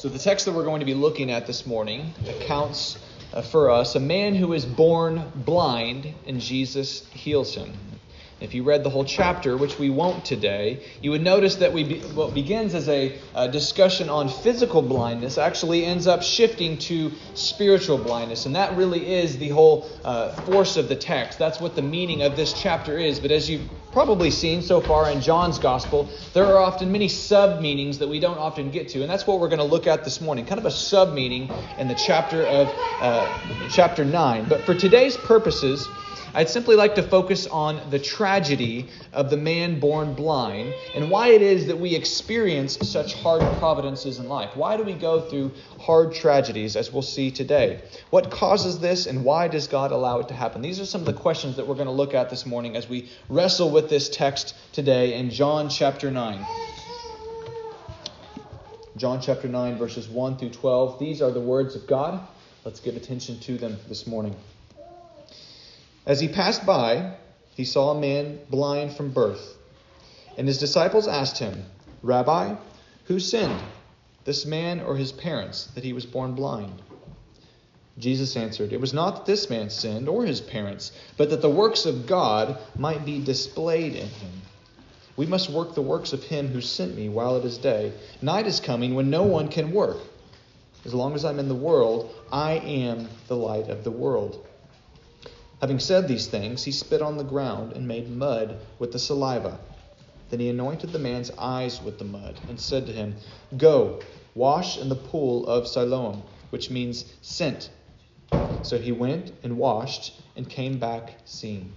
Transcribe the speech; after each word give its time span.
So, 0.00 0.08
the 0.08 0.18
text 0.18 0.46
that 0.46 0.52
we're 0.52 0.64
going 0.64 0.80
to 0.80 0.86
be 0.86 0.94
looking 0.94 1.30
at 1.30 1.46
this 1.46 1.66
morning 1.66 2.14
accounts 2.26 2.98
uh, 3.34 3.42
for 3.42 3.68
us 3.68 3.96
a 3.96 4.00
man 4.00 4.34
who 4.34 4.54
is 4.54 4.64
born 4.64 5.30
blind 5.34 6.14
and 6.26 6.40
Jesus 6.40 7.06
heals 7.08 7.54
him. 7.54 7.74
If 8.40 8.54
you 8.54 8.62
read 8.62 8.82
the 8.82 8.88
whole 8.88 9.04
chapter, 9.04 9.58
which 9.58 9.78
we 9.78 9.90
won't 9.90 10.24
today, 10.24 10.82
you 11.02 11.10
would 11.10 11.22
notice 11.22 11.56
that 11.56 11.74
we 11.74 11.84
be, 11.84 11.98
what 12.00 12.32
begins 12.32 12.74
as 12.74 12.88
a, 12.88 13.18
a, 13.34 13.46
discussion 13.48 14.08
on 14.08 14.30
physical 14.30 14.80
blindness 14.80 15.36
actually 15.36 15.84
ends 15.84 16.06
up 16.06 16.22
shifting 16.22 16.78
to 16.78 17.12
spiritual 17.34 17.98
blindness. 17.98 18.46
And 18.46 18.56
that 18.56 18.74
really 18.78 19.06
is 19.06 19.36
the 19.36 19.50
whole 19.50 19.86
uh, 20.02 20.32
force 20.46 20.78
of 20.78 20.88
the 20.88 20.96
text. 20.96 21.38
That's 21.38 21.60
what 21.60 21.76
the 21.76 21.82
meaning 21.82 22.22
of 22.22 22.36
this 22.36 22.54
chapter 22.54 22.96
is. 22.96 23.20
But 23.20 23.32
as 23.32 23.50
you've 23.50 23.68
probably 23.92 24.30
seen 24.30 24.62
so 24.62 24.80
far 24.80 25.10
in 25.10 25.20
John's 25.20 25.58
gospel, 25.58 26.08
there 26.32 26.46
are 26.46 26.58
often 26.58 26.92
many 26.92 27.08
sub 27.08 27.60
meanings 27.60 27.98
that 27.98 28.08
we 28.08 28.20
don't 28.20 28.38
often 28.38 28.70
get 28.70 28.88
to. 28.90 29.02
And 29.02 29.10
that's 29.10 29.26
what 29.26 29.40
we're 29.40 29.48
going 29.48 29.58
to 29.58 29.64
look 29.64 29.86
at 29.86 30.04
this 30.04 30.20
morning, 30.20 30.46
kind 30.46 30.58
of 30.58 30.66
a 30.66 30.70
sub 30.70 31.12
meaning 31.12 31.50
in 31.78 31.88
the 31.88 31.94
chapter 31.94 32.44
of 32.44 32.68
uh, 33.00 33.68
chapter 33.70 34.04
9. 34.04 34.46
But 34.48 34.62
for 34.62 34.74
today's 34.74 35.16
purposes, 35.16 35.88
I'd 36.32 36.48
simply 36.48 36.76
like 36.76 36.94
to 36.94 37.02
focus 37.02 37.48
on 37.48 37.90
the 37.90 37.98
tragedy 37.98 38.88
of 39.12 39.30
the 39.30 39.36
man 39.36 39.80
born 39.80 40.14
blind 40.14 40.74
and 40.94 41.10
why 41.10 41.28
it 41.28 41.42
is 41.42 41.66
that 41.66 41.78
we 41.78 41.96
experience 41.96 42.78
such 42.88 43.14
hard 43.14 43.42
providences 43.58 44.20
in 44.20 44.28
life. 44.28 44.56
Why 44.56 44.76
do 44.76 44.84
we 44.84 44.92
go 44.92 45.22
through 45.22 45.50
hard 45.80 46.14
tragedies, 46.14 46.76
as 46.76 46.92
we'll 46.92 47.02
see 47.02 47.32
today? 47.32 47.82
What 48.10 48.30
causes 48.30 48.78
this, 48.78 49.06
and 49.06 49.24
why 49.24 49.48
does 49.48 49.66
God 49.66 49.90
allow 49.90 50.20
it 50.20 50.28
to 50.28 50.34
happen? 50.34 50.62
These 50.62 50.78
are 50.78 50.86
some 50.86 51.00
of 51.00 51.06
the 51.06 51.14
questions 51.14 51.56
that 51.56 51.66
we're 51.66 51.74
going 51.74 51.86
to 51.86 51.92
look 51.92 52.14
at 52.14 52.30
this 52.30 52.46
morning 52.46 52.76
as 52.76 52.88
we 52.88 53.10
wrestle 53.28 53.70
with 53.70 53.90
this 53.90 54.08
text 54.08 54.54
today 54.72 55.14
in 55.14 55.30
John 55.30 55.68
chapter 55.68 56.12
9. 56.12 56.46
John 58.96 59.20
chapter 59.20 59.48
9, 59.48 59.78
verses 59.78 60.08
1 60.08 60.36
through 60.36 60.50
12. 60.50 61.00
These 61.00 61.22
are 61.22 61.32
the 61.32 61.40
words 61.40 61.74
of 61.74 61.88
God. 61.88 62.20
Let's 62.64 62.78
give 62.78 62.94
attention 62.96 63.40
to 63.40 63.58
them 63.58 63.78
this 63.88 64.06
morning. 64.06 64.36
As 66.10 66.18
he 66.18 66.26
passed 66.26 66.66
by, 66.66 67.12
he 67.54 67.64
saw 67.64 67.92
a 67.92 68.00
man 68.00 68.40
blind 68.50 68.96
from 68.96 69.12
birth. 69.12 69.56
And 70.36 70.48
his 70.48 70.58
disciples 70.58 71.06
asked 71.06 71.38
him, 71.38 71.66
Rabbi, 72.02 72.56
who 73.04 73.20
sinned, 73.20 73.60
this 74.24 74.44
man 74.44 74.80
or 74.80 74.96
his 74.96 75.12
parents, 75.12 75.66
that 75.76 75.84
he 75.84 75.92
was 75.92 76.06
born 76.06 76.34
blind? 76.34 76.82
Jesus 77.96 78.36
answered, 78.36 78.72
It 78.72 78.80
was 78.80 78.92
not 78.92 79.14
that 79.14 79.26
this 79.26 79.48
man 79.48 79.70
sinned 79.70 80.08
or 80.08 80.26
his 80.26 80.40
parents, 80.40 80.90
but 81.16 81.30
that 81.30 81.42
the 81.42 81.48
works 81.48 81.86
of 81.86 82.08
God 82.08 82.58
might 82.76 83.04
be 83.04 83.22
displayed 83.22 83.94
in 83.94 84.08
him. 84.08 84.42
We 85.16 85.26
must 85.26 85.48
work 85.48 85.76
the 85.76 85.80
works 85.80 86.12
of 86.12 86.24
him 86.24 86.48
who 86.48 86.60
sent 86.60 86.96
me 86.96 87.08
while 87.08 87.36
it 87.36 87.44
is 87.44 87.56
day. 87.56 87.92
Night 88.20 88.48
is 88.48 88.58
coming 88.58 88.96
when 88.96 89.10
no 89.10 89.22
one 89.22 89.46
can 89.46 89.70
work. 89.70 89.98
As 90.84 90.92
long 90.92 91.14
as 91.14 91.24
I'm 91.24 91.38
in 91.38 91.46
the 91.46 91.54
world, 91.54 92.12
I 92.32 92.54
am 92.54 93.08
the 93.28 93.36
light 93.36 93.68
of 93.68 93.84
the 93.84 93.92
world. 93.92 94.44
Having 95.60 95.78
said 95.80 96.08
these 96.08 96.26
things, 96.26 96.64
he 96.64 96.72
spit 96.72 97.02
on 97.02 97.18
the 97.18 97.24
ground 97.24 97.72
and 97.72 97.86
made 97.86 98.08
mud 98.08 98.58
with 98.78 98.92
the 98.92 98.98
saliva. 98.98 99.58
Then 100.30 100.40
he 100.40 100.48
anointed 100.48 100.92
the 100.92 100.98
man's 100.98 101.30
eyes 101.36 101.82
with 101.82 101.98
the 101.98 102.04
mud 102.04 102.40
and 102.48 102.58
said 102.58 102.86
to 102.86 102.92
him, 102.92 103.16
Go, 103.56 104.00
wash 104.34 104.78
in 104.78 104.88
the 104.88 104.94
pool 104.96 105.46
of 105.46 105.66
Siloam, 105.66 106.22
which 106.50 106.70
means 106.70 107.04
sent. 107.20 107.68
So 108.62 108.78
he 108.78 108.92
went 108.92 109.32
and 109.42 109.58
washed 109.58 110.14
and 110.36 110.48
came 110.48 110.78
back 110.78 111.16
seeing. 111.24 111.74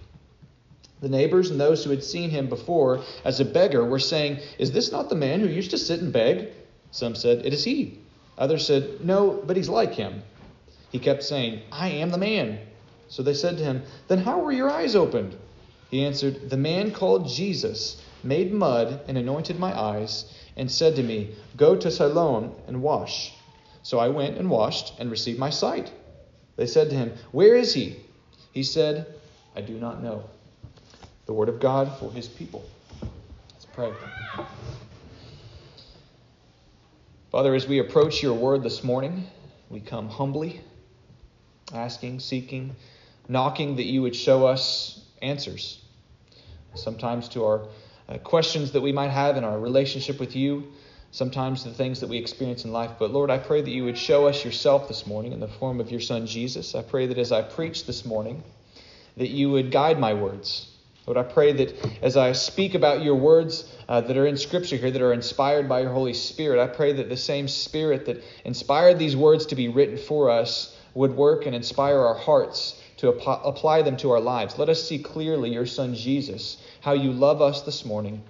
The 1.00 1.08
neighbors 1.08 1.50
and 1.50 1.60
those 1.60 1.84
who 1.84 1.90
had 1.90 2.04
seen 2.04 2.30
him 2.30 2.48
before 2.48 3.02
as 3.24 3.40
a 3.40 3.44
beggar 3.44 3.84
were 3.84 3.98
saying, 3.98 4.38
Is 4.58 4.72
this 4.72 4.92
not 4.92 5.08
the 5.10 5.16
man 5.16 5.40
who 5.40 5.48
used 5.48 5.72
to 5.72 5.78
sit 5.78 6.00
and 6.00 6.12
beg? 6.12 6.48
Some 6.90 7.14
said, 7.14 7.44
It 7.44 7.52
is 7.52 7.64
he. 7.64 7.98
Others 8.38 8.66
said, 8.66 9.04
No, 9.04 9.42
but 9.44 9.56
he's 9.56 9.68
like 9.68 9.92
him. 9.94 10.22
He 10.90 10.98
kept 10.98 11.22
saying, 11.22 11.62
I 11.72 11.88
am 11.88 12.10
the 12.10 12.18
man. 12.18 12.60
So 13.08 13.22
they 13.22 13.34
said 13.34 13.58
to 13.58 13.64
him, 13.64 13.82
Then 14.08 14.18
how 14.18 14.40
were 14.40 14.52
your 14.52 14.70
eyes 14.70 14.96
opened? 14.96 15.36
He 15.90 16.04
answered, 16.04 16.50
The 16.50 16.56
man 16.56 16.90
called 16.90 17.28
Jesus 17.28 18.02
made 18.22 18.52
mud 18.52 19.04
and 19.06 19.18
anointed 19.18 19.58
my 19.58 19.78
eyes, 19.78 20.32
and 20.56 20.70
said 20.70 20.96
to 20.96 21.02
me, 21.02 21.34
Go 21.56 21.76
to 21.76 21.90
Siloam 21.90 22.52
and 22.66 22.82
wash. 22.82 23.34
So 23.82 23.98
I 23.98 24.08
went 24.08 24.38
and 24.38 24.48
washed 24.48 24.98
and 24.98 25.10
received 25.10 25.38
my 25.38 25.50
sight. 25.50 25.92
They 26.56 26.66
said 26.66 26.90
to 26.90 26.96
him, 26.96 27.12
Where 27.32 27.54
is 27.54 27.74
he? 27.74 27.96
He 28.52 28.62
said, 28.62 29.06
I 29.54 29.60
do 29.60 29.74
not 29.74 30.02
know. 30.02 30.24
The 31.26 31.32
word 31.32 31.48
of 31.48 31.60
God 31.60 31.98
for 31.98 32.10
his 32.10 32.28
people. 32.28 32.64
Let's 33.52 33.66
pray. 33.66 33.94
Father, 37.30 37.54
as 37.54 37.66
we 37.66 37.78
approach 37.80 38.22
your 38.22 38.34
word 38.34 38.62
this 38.62 38.84
morning, 38.84 39.26
we 39.68 39.80
come 39.80 40.08
humbly, 40.08 40.60
asking, 41.72 42.20
seeking, 42.20 42.76
knocking 43.28 43.76
that 43.76 43.84
you 43.84 44.02
would 44.02 44.16
show 44.16 44.46
us 44.46 45.00
answers. 45.22 45.80
Sometimes 46.74 47.28
to 47.30 47.44
our 47.44 47.68
uh, 48.08 48.18
questions 48.18 48.72
that 48.72 48.80
we 48.80 48.92
might 48.92 49.10
have 49.10 49.36
in 49.36 49.44
our 49.44 49.58
relationship 49.58 50.20
with 50.20 50.36
you, 50.36 50.72
sometimes 51.10 51.64
the 51.64 51.72
things 51.72 52.00
that 52.00 52.08
we 52.08 52.18
experience 52.18 52.64
in 52.64 52.72
life. 52.72 52.92
But 52.98 53.12
Lord, 53.12 53.30
I 53.30 53.38
pray 53.38 53.62
that 53.62 53.70
you 53.70 53.84
would 53.84 53.96
show 53.96 54.26
us 54.26 54.44
yourself 54.44 54.88
this 54.88 55.06
morning 55.06 55.32
in 55.32 55.40
the 55.40 55.48
form 55.48 55.80
of 55.80 55.90
your 55.90 56.00
Son 56.00 56.26
Jesus. 56.26 56.74
I 56.74 56.82
pray 56.82 57.06
that 57.06 57.18
as 57.18 57.32
I 57.32 57.42
preach 57.42 57.86
this 57.86 58.04
morning, 58.04 58.42
that 59.16 59.30
you 59.30 59.50
would 59.50 59.70
guide 59.70 59.98
my 59.98 60.12
words. 60.12 60.68
Lord, 61.06 61.18
I 61.18 61.22
pray 61.22 61.52
that 61.52 62.02
as 62.02 62.16
I 62.16 62.32
speak 62.32 62.74
about 62.74 63.02
your 63.02 63.14
words 63.14 63.70
uh, 63.88 64.00
that 64.00 64.16
are 64.16 64.26
in 64.26 64.36
Scripture 64.36 64.76
here, 64.76 64.90
that 64.90 65.02
are 65.02 65.12
inspired 65.12 65.68
by 65.68 65.80
your 65.80 65.92
Holy 65.92 66.14
Spirit, 66.14 66.58
I 66.58 66.66
pray 66.66 66.94
that 66.94 67.08
the 67.08 67.16
same 67.16 67.46
Spirit 67.46 68.06
that 68.06 68.24
inspired 68.44 68.98
these 68.98 69.14
words 69.14 69.46
to 69.46 69.54
be 69.54 69.68
written 69.68 69.98
for 69.98 70.30
us 70.30 70.76
would 70.94 71.14
work 71.14 71.44
and 71.46 71.54
inspire 71.54 71.98
our 71.98 72.14
hearts 72.14 72.80
to 72.98 73.08
apply 73.08 73.82
them 73.82 73.96
to 73.98 74.10
our 74.10 74.20
lives. 74.20 74.58
Let 74.58 74.68
us 74.68 74.86
see 74.86 74.98
clearly 74.98 75.52
your 75.52 75.66
Son 75.66 75.94
Jesus, 75.94 76.62
how 76.80 76.92
you 76.92 77.12
love 77.12 77.42
us 77.42 77.62
this 77.62 77.84
morning, 77.84 78.22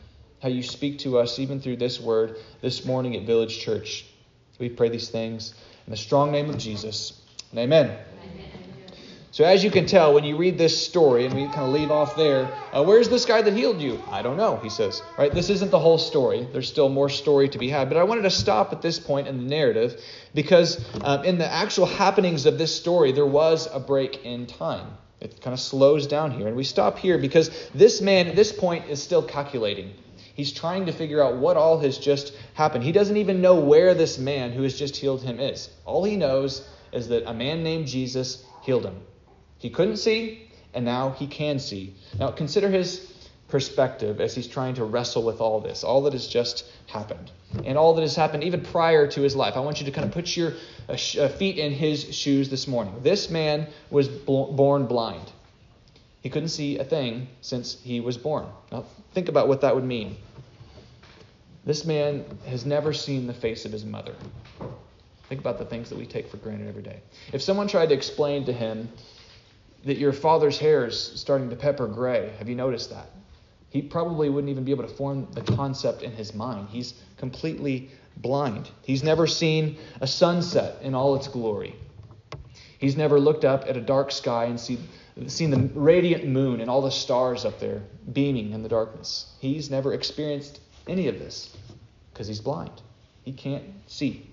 how 0.42 0.48
you 0.48 0.62
speak 0.62 0.98
to 1.00 1.18
us 1.18 1.38
even 1.38 1.60
through 1.60 1.76
this 1.76 2.00
word 2.00 2.38
this 2.60 2.84
morning 2.84 3.16
at 3.16 3.22
Village 3.22 3.58
Church. 3.58 4.06
We 4.58 4.68
pray 4.68 4.88
these 4.88 5.08
things 5.08 5.54
in 5.86 5.90
the 5.90 5.96
strong 5.96 6.30
name 6.32 6.48
of 6.48 6.58
Jesus. 6.58 7.20
And 7.50 7.60
amen. 7.60 7.86
amen. 7.86 8.53
So, 9.34 9.42
as 9.42 9.64
you 9.64 9.70
can 9.72 9.84
tell, 9.84 10.14
when 10.14 10.22
you 10.22 10.36
read 10.36 10.58
this 10.58 10.86
story, 10.86 11.26
and 11.26 11.34
we 11.34 11.46
kind 11.46 11.66
of 11.66 11.70
leave 11.70 11.90
off 11.90 12.14
there, 12.14 12.48
uh, 12.72 12.84
where's 12.84 13.08
this 13.08 13.24
guy 13.24 13.42
that 13.42 13.52
healed 13.52 13.80
you? 13.80 14.00
I 14.08 14.22
don't 14.22 14.36
know, 14.36 14.58
he 14.58 14.70
says. 14.70 15.02
Right? 15.18 15.34
This 15.34 15.50
isn't 15.50 15.72
the 15.72 15.78
whole 15.80 15.98
story. 15.98 16.46
There's 16.52 16.68
still 16.68 16.88
more 16.88 17.08
story 17.08 17.48
to 17.48 17.58
be 17.58 17.68
had. 17.68 17.88
But 17.88 17.98
I 17.98 18.04
wanted 18.04 18.22
to 18.22 18.30
stop 18.30 18.72
at 18.72 18.80
this 18.80 19.00
point 19.00 19.26
in 19.26 19.38
the 19.38 19.42
narrative 19.42 20.00
because 20.34 20.78
um, 21.02 21.24
in 21.24 21.38
the 21.38 21.52
actual 21.52 21.84
happenings 21.84 22.46
of 22.46 22.58
this 22.58 22.72
story, 22.72 23.10
there 23.10 23.26
was 23.26 23.68
a 23.72 23.80
break 23.80 24.24
in 24.24 24.46
time. 24.46 24.86
It 25.20 25.40
kind 25.40 25.52
of 25.52 25.58
slows 25.58 26.06
down 26.06 26.30
here. 26.30 26.46
And 26.46 26.54
we 26.54 26.62
stop 26.62 26.96
here 26.96 27.18
because 27.18 27.50
this 27.74 28.00
man 28.00 28.28
at 28.28 28.36
this 28.36 28.52
point 28.52 28.88
is 28.88 29.02
still 29.02 29.24
calculating. 29.24 29.94
He's 30.36 30.52
trying 30.52 30.86
to 30.86 30.92
figure 30.92 31.20
out 31.20 31.38
what 31.38 31.56
all 31.56 31.80
has 31.80 31.98
just 31.98 32.34
happened. 32.52 32.84
He 32.84 32.92
doesn't 32.92 33.16
even 33.16 33.42
know 33.42 33.56
where 33.56 33.94
this 33.94 34.16
man 34.16 34.52
who 34.52 34.62
has 34.62 34.78
just 34.78 34.94
healed 34.94 35.24
him 35.24 35.40
is. 35.40 35.70
All 35.84 36.04
he 36.04 36.14
knows 36.14 36.68
is 36.92 37.08
that 37.08 37.28
a 37.28 37.34
man 37.34 37.64
named 37.64 37.88
Jesus 37.88 38.44
healed 38.62 38.84
him. 38.84 39.00
He 39.64 39.70
couldn't 39.70 39.96
see, 39.96 40.42
and 40.74 40.84
now 40.84 41.12
he 41.12 41.26
can 41.26 41.58
see. 41.58 41.94
Now 42.18 42.30
consider 42.30 42.68
his 42.68 43.10
perspective 43.48 44.20
as 44.20 44.34
he's 44.34 44.46
trying 44.46 44.74
to 44.74 44.84
wrestle 44.84 45.22
with 45.22 45.40
all 45.40 45.58
this, 45.58 45.82
all 45.82 46.02
that 46.02 46.12
has 46.12 46.26
just 46.26 46.70
happened, 46.86 47.30
and 47.64 47.78
all 47.78 47.94
that 47.94 48.02
has 48.02 48.14
happened 48.14 48.44
even 48.44 48.60
prior 48.60 49.06
to 49.06 49.22
his 49.22 49.34
life. 49.34 49.56
I 49.56 49.60
want 49.60 49.80
you 49.80 49.86
to 49.86 49.90
kind 49.90 50.06
of 50.06 50.12
put 50.12 50.36
your 50.36 50.52
uh, 50.86 50.92
uh 50.92 51.28
feet 51.28 51.56
in 51.56 51.72
his 51.72 52.14
shoes 52.14 52.50
this 52.50 52.68
morning. 52.68 52.94
This 53.02 53.30
man 53.30 53.66
was 53.88 54.06
born 54.06 54.84
blind. 54.84 55.32
He 56.20 56.28
couldn't 56.28 56.50
see 56.50 56.76
a 56.76 56.84
thing 56.84 57.28
since 57.40 57.80
he 57.82 58.00
was 58.00 58.18
born. 58.18 58.44
Now, 58.70 58.84
think 59.14 59.30
about 59.30 59.48
what 59.48 59.62
that 59.62 59.74
would 59.74 59.84
mean. 59.84 60.18
This 61.64 61.86
man 61.86 62.26
has 62.44 62.66
never 62.66 62.92
seen 62.92 63.26
the 63.26 63.32
face 63.32 63.64
of 63.64 63.72
his 63.72 63.86
mother. 63.86 64.14
Think 65.30 65.40
about 65.40 65.56
the 65.56 65.64
things 65.64 65.88
that 65.88 65.96
we 65.96 66.04
take 66.04 66.28
for 66.28 66.36
granted 66.36 66.68
every 66.68 66.82
day. 66.82 67.00
If 67.32 67.40
someone 67.40 67.66
tried 67.66 67.88
to 67.88 67.94
explain 67.94 68.44
to 68.44 68.52
him 68.52 68.90
that 69.84 69.98
your 69.98 70.12
father's 70.12 70.58
hair 70.58 70.86
is 70.86 70.98
starting 70.98 71.50
to 71.50 71.56
pepper 71.56 71.86
gray. 71.86 72.32
Have 72.38 72.48
you 72.48 72.54
noticed 72.54 72.90
that? 72.90 73.10
He 73.70 73.82
probably 73.82 74.30
wouldn't 74.30 74.50
even 74.50 74.64
be 74.64 74.70
able 74.70 74.84
to 74.84 74.94
form 74.94 75.26
the 75.32 75.42
concept 75.42 76.02
in 76.02 76.12
his 76.12 76.34
mind. 76.34 76.68
He's 76.70 76.94
completely 77.16 77.90
blind. 78.16 78.70
He's 78.82 79.02
never 79.02 79.26
seen 79.26 79.78
a 80.00 80.06
sunset 80.06 80.80
in 80.82 80.94
all 80.94 81.16
its 81.16 81.28
glory. 81.28 81.74
He's 82.78 82.96
never 82.96 83.18
looked 83.18 83.44
up 83.44 83.64
at 83.66 83.76
a 83.76 83.80
dark 83.80 84.12
sky 84.12 84.44
and 84.44 84.60
see, 84.60 84.78
seen 85.26 85.50
the 85.50 85.70
radiant 85.74 86.26
moon 86.26 86.60
and 86.60 86.70
all 86.70 86.82
the 86.82 86.90
stars 86.90 87.44
up 87.44 87.58
there 87.58 87.82
beaming 88.12 88.52
in 88.52 88.62
the 88.62 88.68
darkness. 88.68 89.32
He's 89.40 89.70
never 89.70 89.92
experienced 89.92 90.60
any 90.86 91.08
of 91.08 91.18
this 91.18 91.56
because 92.12 92.28
he's 92.28 92.40
blind. 92.40 92.82
He 93.24 93.32
can't 93.32 93.64
see. 93.86 94.30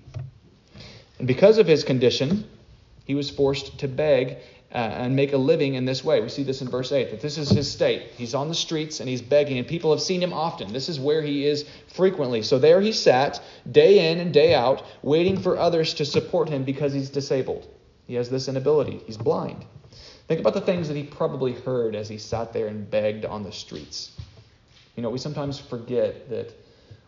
And 1.18 1.28
because 1.28 1.58
of 1.58 1.68
his 1.68 1.84
condition, 1.84 2.46
he 3.06 3.16
was 3.16 3.30
forced 3.30 3.80
to 3.80 3.88
beg 3.88 4.38
uh, 4.74 4.78
and 4.78 5.16
make 5.16 5.34
a 5.34 5.38
living 5.38 5.74
in 5.74 5.86
this 5.86 6.04
way. 6.04 6.22
We 6.22 6.30
see 6.30 6.44
this 6.44 6.62
in 6.62 6.70
verse 6.70 6.92
8 6.92 7.12
that 7.12 7.22
this 7.22 7.38
is 7.38 7.50
his 7.50 7.70
state. 7.70 8.12
He's 8.16 8.34
on 8.34 8.48
the 8.48 8.56
streets 8.56 9.00
and 9.00 9.10
he's 9.10 9.22
begging, 9.22 9.58
and 9.58 9.68
people 9.68 9.92
have 9.92 10.02
seen 10.02 10.22
him 10.22 10.32
often. 10.32 10.72
This 10.72 10.88
is 10.88 11.00
where 11.00 11.22
he 11.22 11.46
is 11.46 11.66
frequently. 11.94 12.42
So 12.42 12.58
there 12.58 12.80
he 12.80 12.92
sat, 12.92 13.42
day 13.70 14.12
in 14.12 14.20
and 14.20 14.34
day 14.34 14.56
out, 14.56 14.84
waiting 15.02 15.40
for 15.40 15.58
others 15.58 15.94
to 15.96 16.06
support 16.06 16.50
him 16.50 16.64
because 16.64 16.94
he's 16.94 17.10
disabled. 17.10 17.68
He 18.08 18.16
has 18.16 18.30
this 18.30 18.48
inability, 18.48 19.02
he's 19.06 19.18
blind. 19.18 19.66
Think 20.28 20.40
about 20.40 20.54
the 20.54 20.62
things 20.62 20.88
that 20.88 20.96
he 20.96 21.04
probably 21.04 21.54
heard 21.54 21.94
as 21.94 22.08
he 22.08 22.18
sat 22.18 22.54
there 22.54 22.68
and 22.68 22.90
begged 22.90 23.26
on 23.26 23.44
the 23.44 23.52
streets. 23.52 24.12
You 24.96 25.04
know, 25.04 25.10
we 25.10 25.18
sometimes 25.18 25.60
forget 25.60 26.30
that 26.30 26.54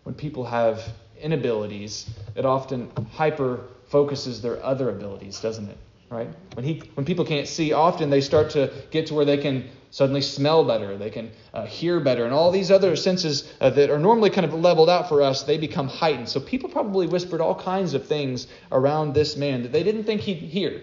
when 0.04 0.16
people 0.16 0.44
have 0.44 0.84
inabilities, 1.22 2.10
it 2.36 2.46
often 2.46 2.92
hyper 3.14 3.62
focuses 3.88 4.42
their 4.42 4.62
other 4.64 4.90
abilities, 4.90 5.40
doesn't 5.40 5.70
it? 5.70 5.78
Right? 6.14 6.30
When 6.54 6.66
he 6.66 6.82
when 6.94 7.06
people 7.06 7.26
can't 7.26 7.48
see, 7.48 7.74
often 7.74 8.10
they 8.10 8.22
start 8.22 8.52
to 8.52 8.72
get 8.92 9.08
to 9.08 9.14
where 9.14 9.26
they 9.26 9.38
can 9.38 9.70
suddenly 9.90 10.22
smell 10.22 10.64
better, 10.64 10.98
they 10.98 11.10
can 11.10 11.32
uh, 11.54 11.66
hear 11.66 12.00
better, 12.00 12.26
and 12.26 12.34
all 12.34 12.52
these 12.52 12.72
other 12.72 12.96
senses 12.96 13.52
uh, 13.62 13.70
that 13.72 13.90
are 13.90 14.00
normally 14.00 14.30
kind 14.30 14.46
of 14.46 14.54
leveled 14.54 14.90
out 14.90 15.08
for 15.08 15.22
us, 15.22 15.44
they 15.44 15.58
become 15.58 15.88
heightened. 15.88 16.28
So 16.30 16.40
people 16.40 16.70
probably 16.70 17.06
whispered 17.06 17.42
all 17.42 17.54
kinds 17.54 17.94
of 17.94 18.08
things 18.08 18.48
around 18.72 19.14
this 19.14 19.36
man 19.36 19.64
that 19.64 19.72
they 19.72 19.84
didn't 19.84 20.06
think 20.06 20.22
he'd 20.22 20.38
hear 20.38 20.82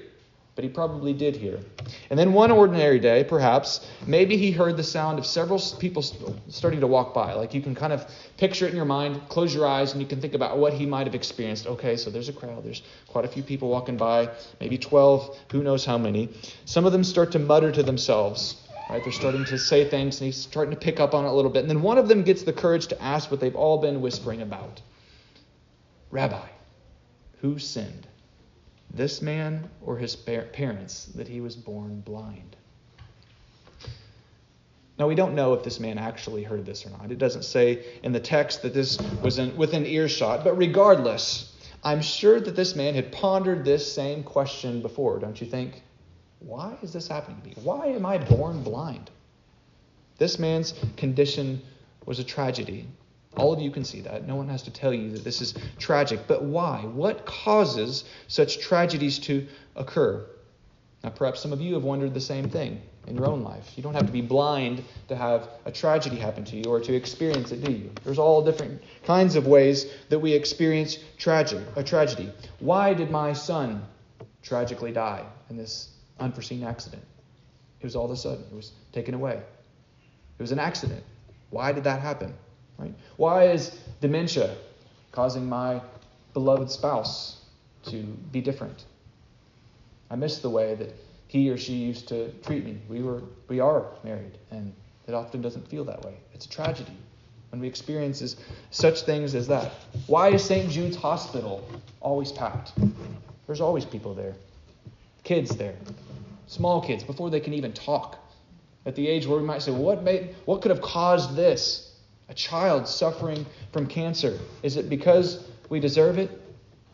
but 0.55 0.65
he 0.65 0.71
probably 0.71 1.13
did 1.13 1.37
hear. 1.37 1.59
And 2.11 2.19
then 2.19 2.33
one 2.33 2.51
ordinary 2.51 2.99
day, 2.99 3.25
perhaps, 3.25 3.87
maybe 4.07 4.37
he 4.37 4.51
heard 4.51 4.77
the 4.77 4.83
sound 4.83 5.19
of 5.19 5.27
several 5.27 5.61
people 5.79 6.03
starting 6.49 6.81
to 6.81 6.87
walk 6.87 7.15
by. 7.15 7.33
Like 7.33 7.55
you 7.55 7.61
can 7.61 7.75
kind 7.75 7.93
of 7.93 8.07
picture 8.37 8.67
it 8.67 8.71
in 8.71 8.77
your 8.77 8.85
mind, 8.85 9.21
close 9.29 9.55
your 9.55 9.67
eyes, 9.67 9.93
and 9.93 10.01
you 10.01 10.07
can 10.07 10.21
think 10.21 10.35
about 10.35 10.59
what 10.59 10.73
he 10.73 10.87
might 10.87 11.07
have 11.07 11.15
experienced. 11.15 11.67
Okay, 11.67 11.97
so 11.97 12.11
there's 12.11 12.29
a 12.29 12.33
crowd, 12.33 12.65
there's 12.65 12.83
quite 13.09 13.25
a 13.25 13.29
few 13.29 13.43
people 13.43 13.69
walking 13.69 13.97
by, 13.97 14.29
maybe 14.61 14.77
12, 14.77 15.39
who 15.53 15.63
knows 15.63 15.85
how 15.85 15.99
many. 15.99 16.29
Some 16.65 16.85
of 16.85 16.93
them 16.93 17.05
start 17.05 17.33
to 17.33 17.39
mutter 17.39 17.73
to 17.73 17.83
themselves. 17.83 18.57
Right? 18.91 19.05
They're 19.05 19.13
starting 19.13 19.45
to 19.45 19.59
say 19.59 19.89
things, 19.89 20.21
and 20.21 20.27
he's 20.27 20.37
starting 20.37 20.75
to 20.75 20.81
pick 20.81 20.99
up 20.99 21.15
on 21.15 21.25
it 21.25 21.29
a 21.29 21.33
little 21.33 21.51
bit. 21.51 21.61
And 21.61 21.71
then 21.71 21.81
one 21.81 21.97
of 21.97 22.09
them 22.09 22.25
gets 22.25 22.43
the 22.43 22.53
courage 22.53 22.89
to 22.89 23.01
ask 23.01 23.31
what 23.31 23.39
they've 23.39 23.55
all 23.55 23.79
been 23.79 24.01
whispering 24.01 24.43
about 24.43 24.83
Rabbi, 26.11 26.49
who 27.41 27.61
sinned? 27.61 28.09
This 28.93 29.23
man 29.23 29.69
or 29.83 29.97
his 29.97 30.17
parents 30.17 31.07
that 31.15 31.29
he 31.29 31.41
was 31.41 31.57
born 31.57 32.01
blind. 32.01 32.57
Now, 34.99 35.09
we 35.09 35.15
don't 35.15 35.35
know 35.35 35.55
if 35.55 35.63
this 35.63 35.81
man 35.81 35.97
actually 35.97 36.43
heard 36.43 36.67
this 36.67 36.85
or 36.85 36.91
not. 36.91 37.11
It 37.11 37.17
doesn't 37.17 37.45
say 37.45 37.87
in 38.03 38.13
the 38.13 38.21
text 38.21 38.61
that 38.63 38.75
this 38.75 39.01
was 39.23 39.39
in, 39.39 39.57
within 39.57 39.87
earshot, 39.87 40.45
but 40.45 40.59
regardless, 40.59 41.57
I'm 41.83 42.03
sure 42.03 42.39
that 42.39 42.55
this 42.55 42.77
man 42.77 42.95
had 42.95 43.11
pondered 43.11 43.65
this 43.65 43.91
same 43.91 44.23
question 44.23 44.83
before, 44.83 45.19
don't 45.19 45.41
you 45.41 45.47
think? 45.47 45.83
Why 46.41 46.77
is 46.83 46.93
this 46.93 47.09
happening 47.09 47.41
to 47.41 47.49
me? 47.49 47.55
Why 47.63 47.87
am 47.87 48.05
I 48.05 48.19
born 48.19 48.63
blind? 48.63 49.11
This 50.19 50.39
man's 50.39 50.75
condition 50.99 51.63
was 52.05 52.19
a 52.19 52.25
tragedy. 52.25 52.87
All 53.37 53.53
of 53.53 53.61
you 53.61 53.71
can 53.71 53.85
see 53.85 54.01
that. 54.03 54.27
No 54.27 54.37
one 54.37 54.49
has 54.49 54.63
to 54.65 54.71
tell 54.71 54.93
you 54.93 55.13
that 55.13 55.25
this 55.25 55.41
is 55.41 55.55
tragic. 55.79 56.21
But 56.27 56.43
why? 56.43 56.81
What 56.81 57.27
causes 57.27 58.05
such 58.27 58.59
tragedies 58.59 59.19
to 59.21 59.47
occur? 59.77 60.27
Now, 61.05 61.11
perhaps 61.11 61.41
some 61.41 61.53
of 61.53 61.61
you 61.61 61.75
have 61.75 61.85
wondered 61.85 62.13
the 62.13 62.21
same 62.21 62.51
thing 62.51 62.83
in 63.07 63.17
your 63.17 63.27
own 63.27 63.43
life. 63.43 63.73
You 63.77 63.83
don't 63.83 63.95
have 63.95 64.07
to 64.07 64.13
be 64.13 64.21
blind 64.21 64.85
to 65.09 65.17
have 65.17 65.49
a 65.65 65.73
tragedy 65.73 66.17
happen 66.17 66.45
to 66.45 66.57
you 66.57 66.65
or 66.65 66.81
to 66.81 66.95
experience 66.95 67.53
it, 67.53 67.65
do 67.65 67.73
you? 67.73 67.91
There's 68.05 68.19
all 68.19 68.45
different 68.45 68.83
kinds 69.05 69.37
of 69.37 69.47
ways 69.47 69.87
that 70.11 70.19
we 70.19 70.33
experience 70.33 70.99
tragic, 71.17 71.63
a 71.77 71.83
tragedy. 71.83 72.31
Why 72.59 72.93
did 72.93 73.11
my 73.11 73.33
son 73.33 73.83
tragically 74.43 74.93
die 74.93 75.25
in 75.49 75.57
this 75.57 75.89
unforeseen 76.19 76.63
accident? 76.65 77.03
It 77.81 77.85
was 77.85 77.97
all 77.97 78.05
of 78.05 78.11
a 78.11 78.17
sudden. 78.17 78.45
It 78.53 78.55
was 78.55 78.73
taken 78.93 79.15
away. 79.15 79.41
It 80.39 80.43
was 80.43 80.53
an 80.53 80.59
accident. 80.59 81.03
Why 81.49 81.73
did 81.73 81.85
that 81.85 82.01
happen? 82.01 82.35
Right? 82.81 82.95
Why 83.17 83.49
is 83.49 83.79
dementia 84.01 84.57
causing 85.13 85.49
my 85.49 85.83
beloved 86.33 86.71
spouse 86.71 87.43
to 87.85 88.03
be 88.33 88.41
different? 88.41 88.85
I 90.11 90.17
miss 90.17 90.39
the 90.39 90.51
way 90.51 90.75
that 90.77 90.95
he 91.29 91.51
or 91.51 91.59
she 91.59 91.75
used 91.75 92.09
to 92.09 92.33
treat 92.43 92.65
me. 92.65 92.79
We 92.89 93.03
were 93.03 93.23
we 93.49 93.61
are 93.61 93.87
married 94.03 94.39
and 94.51 94.73
it 95.07 95.15
often 95.15 95.43
doesn't 95.43 95.69
feel 95.69 95.85
that 95.85 96.03
way. 96.05 96.15
It's 96.33 96.47
a 96.47 96.49
tragedy 96.49 96.97
when 97.51 97.61
we 97.61 97.69
experience 97.69 98.37
such 98.71 99.03
things 99.03 99.35
as 99.35 99.47
that. 99.49 99.73
Why 100.07 100.29
is 100.31 100.43
St. 100.43 100.71
Jude's 100.71 100.97
Hospital 100.97 101.69
always 102.01 102.33
packed? 102.33 102.73
There's 103.47 103.61
always 103.61 103.85
people 103.85 104.15
there. 104.15 104.35
Kids 105.25 105.57
there. 105.57 105.75
Small 106.47 106.81
kids 106.81 107.05
before 107.05 107.31
they 107.31 107.41
can 107.41 107.53
even 107.53 107.73
talk. 107.73 108.17
At 108.87 108.95
the 108.95 109.07
age 109.07 109.27
where 109.27 109.39
we 109.39 109.45
might 109.45 109.63
say, 109.63 109.71
well, 109.73 109.83
what 109.83 110.03
made 110.03 110.35
what 110.47 110.63
could 110.63 110.71
have 110.71 110.81
caused 110.81 111.37
this? 111.37 111.90
A 112.31 112.35
child 112.35 112.87
suffering 112.89 113.45
from 113.73 113.87
cancer? 113.87 114.39
Is 114.63 114.77
it 114.77 114.89
because 114.89 115.47
we 115.69 115.81
deserve 115.81 116.17
it? 116.17 116.31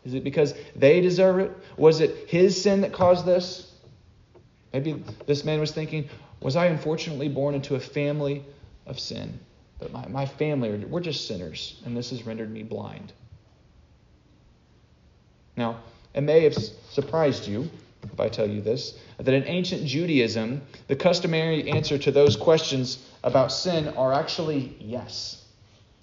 Is 0.03 0.15
it 0.15 0.23
because 0.23 0.55
they 0.75 0.99
deserve 0.99 1.39
it? 1.39 1.51
Was 1.77 2.01
it 2.01 2.27
his 2.27 2.61
sin 2.61 2.81
that 2.81 2.91
caused 2.91 3.25
this? 3.25 3.71
Maybe 4.73 5.03
this 5.27 5.45
man 5.45 5.59
was 5.59 5.71
thinking, 5.71 6.09
was 6.41 6.55
I 6.55 6.65
unfortunately 6.65 7.29
born 7.29 7.53
into 7.55 7.75
a 7.75 7.79
family 7.79 8.43
of 8.85 8.99
sin? 8.99 9.39
But 9.79 9.93
my, 9.93 10.07
my 10.07 10.25
family, 10.25 10.75
we're 10.85 11.01
just 11.01 11.27
sinners, 11.27 11.79
and 11.85 11.95
this 11.95 12.09
has 12.09 12.25
rendered 12.25 12.51
me 12.51 12.63
blind. 12.63 13.13
Now, 15.55 15.81
it 16.15 16.21
may 16.21 16.43
have 16.43 16.55
surprised 16.55 17.47
you 17.47 17.69
if 18.17 18.21
I 18.21 18.29
tell 18.29 18.49
you 18.49 18.61
this, 18.61 18.97
that 19.19 19.31
in 19.31 19.43
ancient 19.43 19.85
Judaism, 19.85 20.63
the 20.87 20.95
customary 20.95 21.69
answer 21.69 21.99
to 21.99 22.11
those 22.11 22.35
questions 22.35 22.97
about 23.23 23.51
sin 23.51 23.89
are 23.89 24.11
actually 24.11 24.75
yes. 24.79 25.45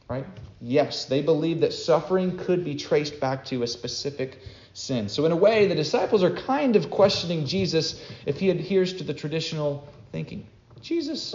Right? 0.08 0.24
Yes, 0.60 1.06
they 1.06 1.22
believe 1.22 1.60
that 1.62 1.72
suffering 1.72 2.38
could 2.38 2.64
be 2.64 2.76
traced 2.76 3.18
back 3.18 3.44
to 3.46 3.64
a 3.64 3.66
specific 3.66 4.38
sin. 4.74 5.08
So, 5.08 5.24
in 5.24 5.32
a 5.32 5.36
way, 5.36 5.66
the 5.66 5.74
disciples 5.74 6.22
are 6.22 6.30
kind 6.30 6.76
of 6.76 6.88
questioning 6.88 7.46
Jesus 7.46 8.00
if 8.26 8.38
he 8.38 8.50
adheres 8.50 8.92
to 8.94 9.04
the 9.04 9.14
traditional 9.14 9.88
thinking. 10.12 10.46
Jesus, 10.82 11.34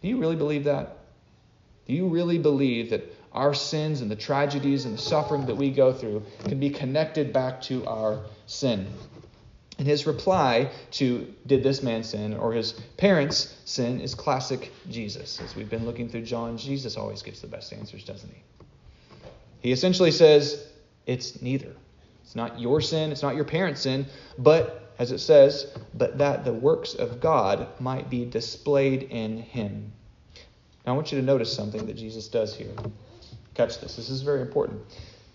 do 0.00 0.06
you 0.06 0.18
really 0.18 0.36
believe 0.36 0.62
that? 0.64 0.98
Do 1.88 1.94
you 1.94 2.06
really 2.06 2.38
believe 2.38 2.90
that 2.90 3.02
our 3.32 3.52
sins 3.52 4.00
and 4.00 4.08
the 4.08 4.16
tragedies 4.16 4.84
and 4.84 4.94
the 4.94 5.02
suffering 5.02 5.46
that 5.46 5.56
we 5.56 5.72
go 5.72 5.92
through 5.92 6.22
can 6.44 6.60
be 6.60 6.70
connected 6.70 7.32
back 7.32 7.62
to 7.62 7.84
our 7.86 8.20
sin? 8.46 8.86
And 9.78 9.86
his 9.86 10.06
reply 10.06 10.72
to 10.92 11.32
did 11.46 11.62
this 11.62 11.82
man 11.82 12.02
sin 12.02 12.36
or 12.36 12.52
his 12.52 12.72
parents 12.96 13.56
sin 13.64 14.00
is 14.00 14.14
classic 14.14 14.72
Jesus. 14.90 15.40
As 15.40 15.54
we've 15.54 15.70
been 15.70 15.86
looking 15.86 16.08
through 16.08 16.22
John, 16.22 16.58
Jesus 16.58 16.96
always 16.96 17.22
gives 17.22 17.40
the 17.40 17.46
best 17.46 17.72
answers, 17.72 18.04
doesn't 18.04 18.28
he? 18.28 18.42
He 19.60 19.72
essentially 19.72 20.10
says 20.10 20.66
it's 21.06 21.40
neither. 21.40 21.74
It's 22.24 22.34
not 22.34 22.60
your 22.60 22.80
sin, 22.80 23.12
it's 23.12 23.22
not 23.22 23.36
your 23.36 23.44
parents' 23.44 23.82
sin, 23.82 24.06
but 24.36 24.92
as 24.98 25.12
it 25.12 25.18
says, 25.18 25.72
but 25.94 26.18
that 26.18 26.44
the 26.44 26.52
works 26.52 26.94
of 26.94 27.20
God 27.20 27.68
might 27.80 28.10
be 28.10 28.24
displayed 28.24 29.04
in 29.04 29.38
him. 29.38 29.92
Now 30.84 30.92
I 30.92 30.96
want 30.96 31.12
you 31.12 31.20
to 31.20 31.24
notice 31.24 31.52
something 31.52 31.86
that 31.86 31.96
Jesus 31.96 32.28
does 32.28 32.54
here. 32.54 32.72
Catch 33.54 33.80
this. 33.80 33.96
This 33.96 34.10
is 34.10 34.22
very 34.22 34.42
important. 34.42 34.82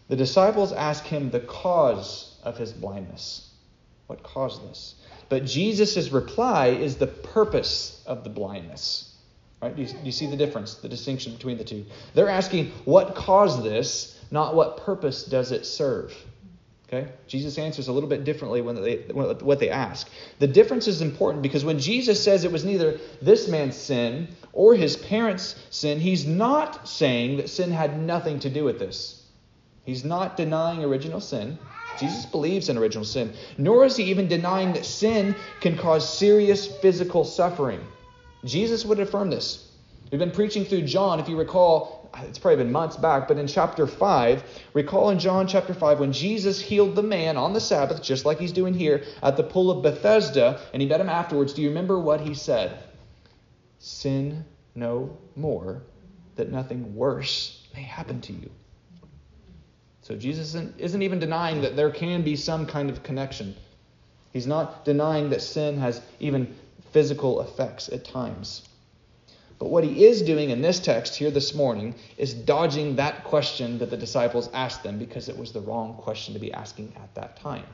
The 0.09 0.15
disciples 0.17 0.73
ask 0.73 1.05
him 1.05 1.29
the 1.29 1.39
cause 1.39 2.37
of 2.43 2.57
his 2.57 2.73
blindness. 2.73 3.52
What 4.07 4.23
caused 4.23 4.67
this? 4.69 4.95
But 5.29 5.45
Jesus' 5.45 6.11
reply 6.11 6.67
is 6.67 6.97
the 6.97 7.07
purpose 7.07 8.03
of 8.05 8.23
the 8.23 8.29
blindness. 8.29 9.15
Right? 9.61 9.75
Do 9.75 9.81
you, 9.81 9.87
do 9.87 9.97
you 10.03 10.11
see 10.11 10.27
the 10.27 10.35
difference, 10.35 10.75
the 10.75 10.89
distinction 10.89 11.33
between 11.33 11.57
the 11.57 11.63
two? 11.63 11.85
They're 12.13 12.29
asking, 12.29 12.71
what 12.83 13.15
caused 13.15 13.63
this, 13.63 14.19
not 14.29 14.55
what 14.55 14.77
purpose 14.77 15.23
does 15.23 15.51
it 15.51 15.65
serve? 15.65 16.13
Okay? 16.93 17.09
Jesus 17.27 17.57
answers 17.57 17.87
a 17.87 17.93
little 17.93 18.09
bit 18.09 18.23
differently 18.23 18.61
when 18.61 18.75
they, 18.75 18.97
what 19.07 19.59
they 19.59 19.69
ask. 19.69 20.09
The 20.39 20.47
difference 20.47 20.87
is 20.87 21.01
important 21.01 21.41
because 21.41 21.65
when 21.65 21.79
Jesus 21.79 22.21
says 22.21 22.43
it 22.43 22.51
was 22.51 22.65
neither 22.65 22.99
this 23.21 23.47
man's 23.47 23.75
sin 23.75 24.27
or 24.51 24.75
his 24.75 24.95
parents' 24.95 25.55
sin, 25.69 25.99
he's 25.99 26.25
not 26.25 26.87
saying 26.87 27.37
that 27.37 27.49
sin 27.49 27.71
had 27.71 27.99
nothing 27.99 28.39
to 28.41 28.49
do 28.49 28.63
with 28.63 28.79
this. 28.79 29.25
He's 29.85 30.05
not 30.05 30.37
denying 30.37 30.83
original 30.83 31.19
sin. 31.19 31.57
Jesus 31.95 32.25
believes 32.25 32.69
in 32.69 32.77
original 32.77 33.05
sin, 33.05 33.33
nor 33.57 33.85
is 33.85 33.95
he 33.95 34.05
even 34.05 34.27
denying 34.27 34.73
that 34.73 34.85
sin 34.85 35.35
can 35.59 35.77
cause 35.77 36.17
serious 36.17 36.67
physical 36.79 37.23
suffering. 37.23 37.85
Jesus 38.45 38.85
would 38.85 38.99
affirm 38.99 39.29
this. 39.29 39.71
We've 40.11 40.19
been 40.19 40.31
preaching 40.31 40.65
through 40.65 40.83
John, 40.83 41.19
if 41.19 41.27
you 41.27 41.37
recall, 41.37 42.11
it's 42.21 42.37
probably 42.37 42.63
been 42.63 42.71
months 42.71 42.97
back, 42.97 43.27
but 43.27 43.37
in 43.37 43.47
chapter 43.47 43.87
5, 43.87 44.43
recall 44.73 45.09
in 45.09 45.17
John 45.17 45.47
chapter 45.47 45.73
5 45.73 45.99
when 45.99 46.13
Jesus 46.13 46.61
healed 46.61 46.95
the 46.95 47.03
man 47.03 47.37
on 47.37 47.53
the 47.53 47.59
Sabbath, 47.59 48.03
just 48.03 48.25
like 48.25 48.39
he's 48.39 48.51
doing 48.51 48.73
here, 48.73 49.03
at 49.23 49.37
the 49.37 49.43
pool 49.43 49.71
of 49.71 49.81
Bethesda, 49.81 50.59
and 50.71 50.81
he 50.81 50.87
met 50.87 51.01
him 51.01 51.09
afterwards. 51.09 51.53
Do 51.53 51.61
you 51.61 51.69
remember 51.69 51.99
what 51.99 52.21
he 52.21 52.35
said? 52.35 52.77
Sin 53.79 54.45
no 54.75 55.17
more, 55.35 55.83
that 56.35 56.51
nothing 56.51 56.95
worse 56.95 57.67
may 57.73 57.81
happen 57.81 58.21
to 58.21 58.33
you. 58.33 58.51
So 60.03 60.17
Jesus 60.17 60.53
isn't, 60.53 61.01
even 61.01 61.19
denying 61.19 61.61
that 61.61 61.77
there 61.77 61.89
can 61.89 62.23
be 62.23 62.35
some 62.35 62.65
kind 62.65 62.89
of 62.89 63.03
connection. 63.03 63.55
He's 64.33 64.45
not 64.45 64.83
denying 64.83 65.29
that 65.29 65.41
sin 65.41 65.77
has 65.77 66.01
even 66.19 66.53
physical 66.91 67.41
effects 67.41 67.87
at 67.87 68.03
times. 68.03 68.67
But 69.59 69.69
what 69.69 69.85
he 69.85 70.03
is 70.05 70.21
doing 70.21 70.49
in 70.49 70.61
this 70.61 70.79
text 70.81 71.15
here 71.15 71.31
this 71.31 71.55
morning 71.55 71.95
is 72.17 72.33
dodging 72.33 72.97
that 72.97 73.23
question 73.23 73.77
that 73.79 73.91
the 73.91 73.97
disciples 73.97 74.49
asked 74.53 74.83
them 74.83 74.99
because 74.99 75.29
it 75.29 75.37
was 75.37 75.53
the 75.53 75.61
wrong 75.61 75.93
question 75.93 76.33
to 76.33 76.39
be 76.39 76.51
asking 76.51 76.91
at 76.97 77.15
that 77.15 77.37
time. 77.37 77.65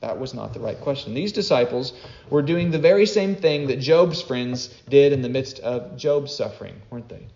That 0.00 0.18
was 0.18 0.34
not 0.34 0.52
the 0.52 0.60
right 0.60 0.78
question. 0.78 1.14
These 1.14 1.32
disciples 1.32 1.94
were 2.28 2.42
doing 2.42 2.70
the 2.70 2.78
very 2.78 3.06
same 3.06 3.34
thing 3.34 3.66
that 3.68 3.80
Job's 3.80 4.20
friends 4.20 4.68
did 4.90 5.14
in 5.14 5.22
the 5.22 5.28
midst 5.30 5.58
of 5.60 5.96
Job's 5.96 6.34
suffering, 6.34 6.82
weren't 6.90 7.08
they? 7.08 7.26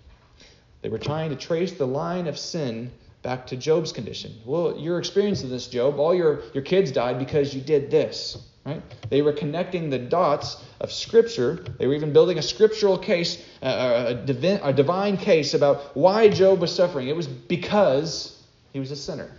They 0.83 0.91
were 0.91 0.99
trying 0.99 1.31
to 1.31 1.37
trace 1.37 1.73
the 1.73 1.87
line 1.87 2.27
of 2.27 2.39
sin 2.39 2.91
back 3.25 3.47
to 3.49 3.57
Job's 3.57 3.91
condition. 3.91 4.33
Well, 4.45 4.77
you're 4.79 4.99
experiencing 4.99 5.51
this, 5.51 5.67
Job. 5.67 5.99
All 5.99 6.15
your, 6.15 6.43
your 6.53 6.63
kids 6.63 6.93
died 6.93 7.19
because 7.19 7.55
you 7.55 7.61
did 7.61 7.91
this. 7.91 8.37
Right? 8.65 8.83
They 9.11 9.23
were 9.23 9.33
connecting 9.33 9.91
the 9.91 9.99
dots 9.99 10.63
of 10.81 10.93
Scripture. 10.93 11.65
They 11.79 11.87
were 11.87 11.95
even 11.95 12.13
building 12.13 12.39
a 12.39 12.43
scriptural 12.43 12.97
case, 12.97 13.45
uh, 13.63 14.05
a, 14.09 14.15
divine, 14.15 14.61
a 14.63 14.73
divine 14.73 15.17
case 15.17 15.55
about 15.55 15.97
why 15.97 16.29
Job 16.29 16.61
was 16.61 16.75
suffering. 16.75 17.09
It 17.09 17.17
was 17.17 17.27
because 17.27 18.43
he 18.73 18.79
was 18.79 18.91
a 18.91 18.97
sinner. 18.97 19.31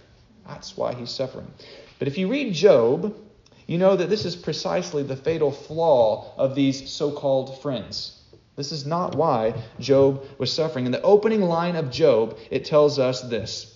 That's 0.48 0.76
why 0.76 0.94
he's 0.94 1.10
suffering. 1.10 1.48
But 1.98 2.08
if 2.08 2.18
you 2.18 2.28
read 2.28 2.54
Job, 2.54 3.16
you 3.68 3.78
know 3.78 3.96
that 3.96 4.10
this 4.10 4.26
is 4.26 4.36
precisely 4.36 5.02
the 5.02 5.16
fatal 5.16 5.52
flaw 5.52 6.34
of 6.38 6.54
these 6.54 6.90
so 6.90 7.12
called 7.12 7.62
friends. 7.62 8.22
This 8.56 8.72
is 8.72 8.86
not 8.86 9.16
why 9.16 9.54
Job 9.80 10.24
was 10.38 10.54
suffering. 10.54 10.86
In 10.86 10.92
the 10.92 11.02
opening 11.02 11.42
line 11.42 11.76
of 11.76 11.92
Job, 11.92 12.38
it 12.52 12.66
tells 12.66 13.00
us 13.00 13.22
this 13.22 13.75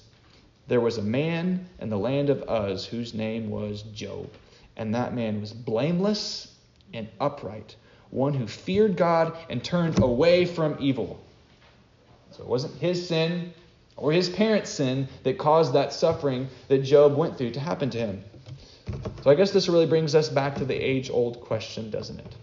There 0.70 0.80
was 0.80 1.00
a 1.00 1.04
man 1.04 1.68
in 1.80 1.90
the 1.90 1.98
land 1.98 2.30
of 2.30 2.44
Uz 2.48 2.86
whose 2.86 3.16
name 3.16 3.50
was 3.50 3.82
Job 3.82 4.30
and 4.78 4.94
that 4.94 5.16
man 5.16 5.42
was 5.42 5.52
blameless 5.52 6.56
and 6.94 7.08
upright, 7.20 7.76
one 8.12 8.36
who 8.36 8.46
feared 8.46 8.96
God 8.96 9.36
and 9.50 9.64
turned 9.64 9.98
away 10.02 10.46
from 10.46 10.78
evil. 10.80 11.20
So 12.32 12.44
it 12.44 12.48
wasn't 12.48 12.76
his 12.76 13.08
sin 13.08 13.52
or 13.98 14.12
his 14.12 14.30
parents' 14.30 14.70
sin 14.70 15.08
that 15.24 15.40
caused 15.40 15.74
that 15.74 15.92
suffering 15.92 16.48
that 16.68 16.84
Job 16.84 17.18
went 17.18 17.36
through 17.36 17.52
to 17.52 17.60
happen 17.60 17.90
to 17.90 17.98
him. 17.98 18.24
So 19.24 19.32
I 19.32 19.34
guess 19.36 19.50
this 19.50 19.70
really 19.70 19.88
brings 19.88 20.14
us 20.14 20.30
back 20.30 20.56
to 20.58 20.66
the 20.66 20.76
age 20.76 21.10
old 21.10 21.42
question, 21.42 21.90
doesn't 21.90 22.20
it? 22.20 22.36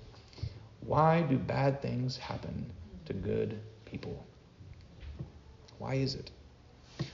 Why 0.80 1.22
do 1.22 1.38
bad 1.38 1.80
things 1.80 2.16
happen 2.16 2.66
to 3.04 3.12
good 3.12 3.60
people? 3.84 4.26
Why 5.78 5.94
is 5.94 6.16
it? 6.16 6.32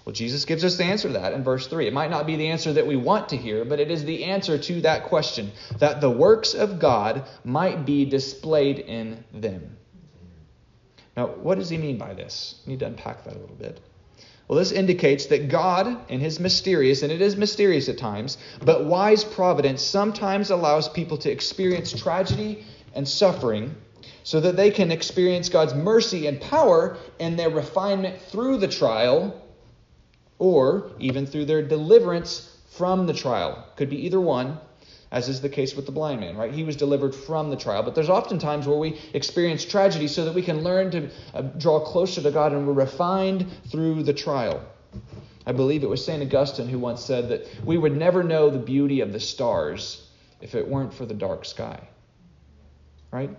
Well, 0.05 0.13
Jesus 0.13 0.45
gives 0.45 0.65
us 0.65 0.77
the 0.77 0.85
answer 0.85 1.09
to 1.09 1.15
that 1.15 1.33
in 1.33 1.45
verse 1.45 1.67
3. 1.67 1.87
It 1.87 1.93
might 1.93 2.11
not 2.11 2.27
be 2.27 2.37
the 2.37 2.49
answer 2.49 2.73
that 2.73 2.87
we 2.87 2.97
want 2.97 3.29
to 3.31 3.37
hear, 3.37 3.65
but 3.65 3.81
it 3.81 3.91
is 3.91 4.05
the 4.05 4.25
answer 4.25 4.59
to 4.59 4.81
that 4.83 5.05
question 5.05 5.53
that 5.79 6.01
the 6.01 6.11
works 6.11 6.55
of 6.55 6.79
God 6.79 7.25
might 7.45 7.85
be 7.85 8.05
displayed 8.05 8.79
in 8.79 9.25
them. 9.33 9.77
Now, 11.17 11.27
what 11.27 11.59
does 11.59 11.69
he 11.69 11.79
mean 11.79 11.99
by 11.99 12.15
this? 12.15 12.61
We 12.67 12.73
need 12.73 12.81
to 12.81 12.87
unpack 12.87 13.25
that 13.25 13.37
a 13.37 13.39
little 13.39 13.57
bit. 13.57 13.81
Well, 14.49 14.59
this 14.59 14.73
indicates 14.73 15.27
that 15.27 15.49
God, 15.49 16.11
in 16.11 16.21
his 16.21 16.41
mysterious, 16.41 17.03
and 17.03 17.13
it 17.13 17.21
is 17.21 17.37
mysterious 17.37 17.89
at 17.89 17.99
times, 17.99 18.39
but 18.65 18.85
wise 18.85 19.25
providence 19.25 19.83
sometimes 19.83 20.51
allows 20.51 20.89
people 20.89 21.19
to 21.19 21.31
experience 21.31 21.93
tragedy 21.93 22.65
and 22.95 23.09
suffering 23.09 23.75
so 24.25 24.41
that 24.41 24.57
they 24.57 24.71
can 24.71 24.91
experience 24.91 25.49
God's 25.49 25.75
mercy 25.75 26.27
and 26.27 26.41
power 26.41 26.97
in 27.19 27.37
their 27.37 27.51
refinement 27.51 28.21
through 28.21 28.59
the 28.59 28.69
trial 28.69 29.42
or 30.43 30.91
even 30.99 31.25
through 31.25 31.45
their 31.45 31.63
deliverance 31.63 32.51
from 32.71 33.07
the 33.07 33.13
trial. 33.13 33.65
Could 33.77 33.89
be 33.89 34.07
either 34.07 34.21
one, 34.21 34.59
as 35.13 35.29
is 35.29 35.41
the 35.41 35.49
case 35.49 35.77
with 35.77 35.87
the 35.87 35.93
blind 35.93 36.19
man, 36.19 36.37
right? 36.37 36.53
He 36.53 36.65
was 36.65 36.75
delivered 36.75 37.15
from 37.15 37.49
the 37.49 37.57
trial. 37.57 37.85
But 37.85 37.95
there's 37.95 38.09
often 38.09 38.41
times 38.41 38.67
where 38.67 38.77
we 38.77 38.99
experience 39.15 39.65
tragedy 39.65 40.09
so 40.09 40.25
that 40.25 40.35
we 40.35 40.43
can 40.43 40.65
learn 40.65 40.91
to 40.91 41.11
uh, 41.33 41.43
draw 41.43 41.79
closer 41.79 42.21
to 42.23 42.33
God 42.33 42.53
and 42.53 42.67
we're 42.67 42.73
refined 42.73 43.47
through 43.71 44.03
the 44.03 44.13
trial. 44.13 44.61
I 45.47 45.53
believe 45.53 45.85
it 45.85 45.89
was 45.89 46.05
St. 46.05 46.21
Augustine 46.21 46.69
who 46.69 46.81
once 46.81 47.05
said 47.05 47.29
that 47.29 47.47
we 47.65 47.79
would 47.79 47.97
never 47.97 48.25
know 48.25 48.51
the 48.51 48.59
beauty 48.59 49.01
of 49.01 49.13
the 49.13 49.21
stars 49.21 50.09
if 50.41 50.57
it 50.57 50.67
weren't 50.67 50.93
for 50.93 51.07
the 51.07 51.15
dark 51.15 51.45
sky. 51.45 51.87
Right? 53.13 53.31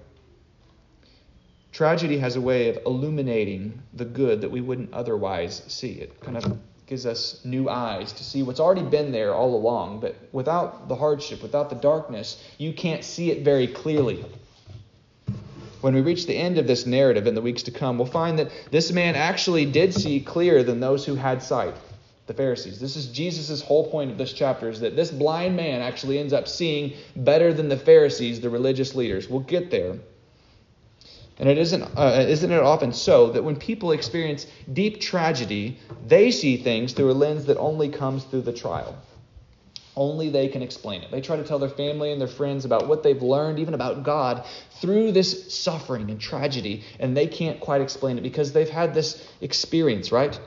Tragedy 1.74 2.20
has 2.20 2.38
a 2.38 2.42
way 2.42 2.70
of 2.70 2.80
illuminating 2.86 3.82
the 3.94 4.06
good 4.06 4.40
that 4.40 4.52
we 4.52 4.62
wouldn't 4.62 4.94
otherwise 4.94 5.64
see. 5.68 5.92
It 5.94 6.22
kind 6.22 6.38
of 6.38 6.58
gives 6.94 7.08
us 7.08 7.44
new 7.44 7.68
eyes 7.70 8.14
to 8.14 8.24
see 8.24 8.44
what's 8.44 8.60
already 8.60 8.84
been 8.84 9.12
there 9.12 9.34
all 9.34 9.56
along. 9.56 10.00
But 10.00 10.16
without 10.32 10.88
the 10.88 10.96
hardship, 10.96 11.42
without 11.42 11.72
the 11.72 11.76
darkness, 11.76 12.40
you 12.60 12.72
can't 12.72 13.04
see 13.04 13.32
it 13.32 13.44
very 13.44 13.66
clearly. 13.66 14.24
When 15.82 15.96
we 15.96 16.02
reach 16.02 16.28
the 16.28 16.38
end 16.38 16.60
of 16.60 16.68
this 16.68 16.86
narrative 16.86 17.26
in 17.26 17.34
the 17.34 17.42
weeks 17.42 17.64
to 17.64 17.72
come, 17.72 17.98
we'll 17.98 18.06
find 18.06 18.38
that 18.38 18.52
this 18.70 18.92
man 18.92 19.16
actually 19.16 19.66
did 19.66 19.92
see 19.92 20.20
clearer 20.20 20.62
than 20.62 20.80
those 20.80 21.04
who 21.04 21.16
had 21.16 21.42
sight, 21.42 21.74
the 22.28 22.34
Pharisees. 22.36 22.80
This 22.80 22.96
is 22.96 23.08
Jesus' 23.08 23.64
whole 23.64 23.90
point 23.90 24.12
of 24.12 24.20
this 24.20 24.32
chapter 24.32 24.70
is 24.70 24.82
that 24.82 24.96
this 24.96 25.10
blind 25.10 25.56
man 25.56 25.82
actually 25.82 26.20
ends 26.20 26.32
up 26.32 26.48
seeing 26.48 26.94
better 27.16 27.52
than 27.52 27.70
the 27.70 27.78
Pharisees, 27.78 28.40
the 28.40 28.52
religious 28.52 28.94
leaders. 28.94 29.28
We'll 29.28 29.40
get 29.40 29.72
there. 29.72 29.98
And 31.40 31.50
it 31.50 31.58
isn't, 31.58 31.82
uh, 31.82 32.26
isn't 32.28 32.52
it 32.52 32.62
often 32.62 32.94
so 32.94 33.32
that 33.32 33.44
when 33.44 33.56
people 33.56 33.92
experience 33.92 34.46
deep 34.72 35.02
tragedy, 35.02 35.80
they 36.06 36.32
see 36.32 36.58
things 36.58 36.94
through 36.94 37.12
a 37.12 37.14
lens 37.14 37.46
that 37.46 37.58
only 37.58 37.90
comes 37.90 38.24
through 38.24 38.44
the 38.44 38.54
trial? 38.54 38.96
Only 39.96 40.30
they 40.30 40.48
can 40.48 40.62
explain 40.62 41.02
it. 41.02 41.12
They 41.12 41.22
try 41.22 41.38
to 41.38 41.44
tell 41.44 41.60
their 41.60 41.70
family 41.70 42.12
and 42.12 42.20
their 42.20 42.28
friends 42.28 42.66
about 42.66 42.88
what 42.88 43.04
they've 43.04 43.22
learned, 43.22 43.60
even 43.60 43.74
about 43.74 44.04
God, 44.04 44.46
through 44.80 45.12
this 45.12 45.54
suffering 45.54 46.10
and 46.10 46.20
tragedy, 46.20 46.84
and 47.00 47.16
they 47.16 47.28
can't 47.28 47.60
quite 47.60 47.82
explain 47.82 48.18
it 48.18 48.22
because 48.22 48.54
they've 48.54 48.70
had 48.70 48.94
this 48.94 49.28
experience, 49.42 50.12
right? 50.12 50.40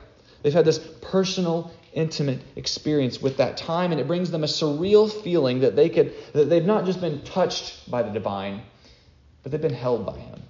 They've 0.43 0.53
had 0.53 0.65
this 0.65 0.79
personal, 1.01 1.71
intimate 1.93 2.39
experience 2.55 3.21
with 3.21 3.37
that 3.37 3.57
time, 3.57 3.91
and 3.91 3.99
it 3.99 4.07
brings 4.07 4.31
them 4.31 4.43
a 4.43 4.47
surreal 4.47 5.11
feeling 5.23 5.61
that 5.61 5.75
they 5.75 5.89
could 5.89 6.13
that 6.33 6.49
they've 6.49 6.65
not 6.65 6.85
just 6.85 7.01
been 7.01 7.23
touched 7.23 7.89
by 7.89 8.03
the 8.03 8.11
divine, 8.11 8.61
but 9.43 9.51
they've 9.51 9.61
been 9.61 9.73
held 9.73 10.05
by 10.05 10.17
Him. 10.17 10.41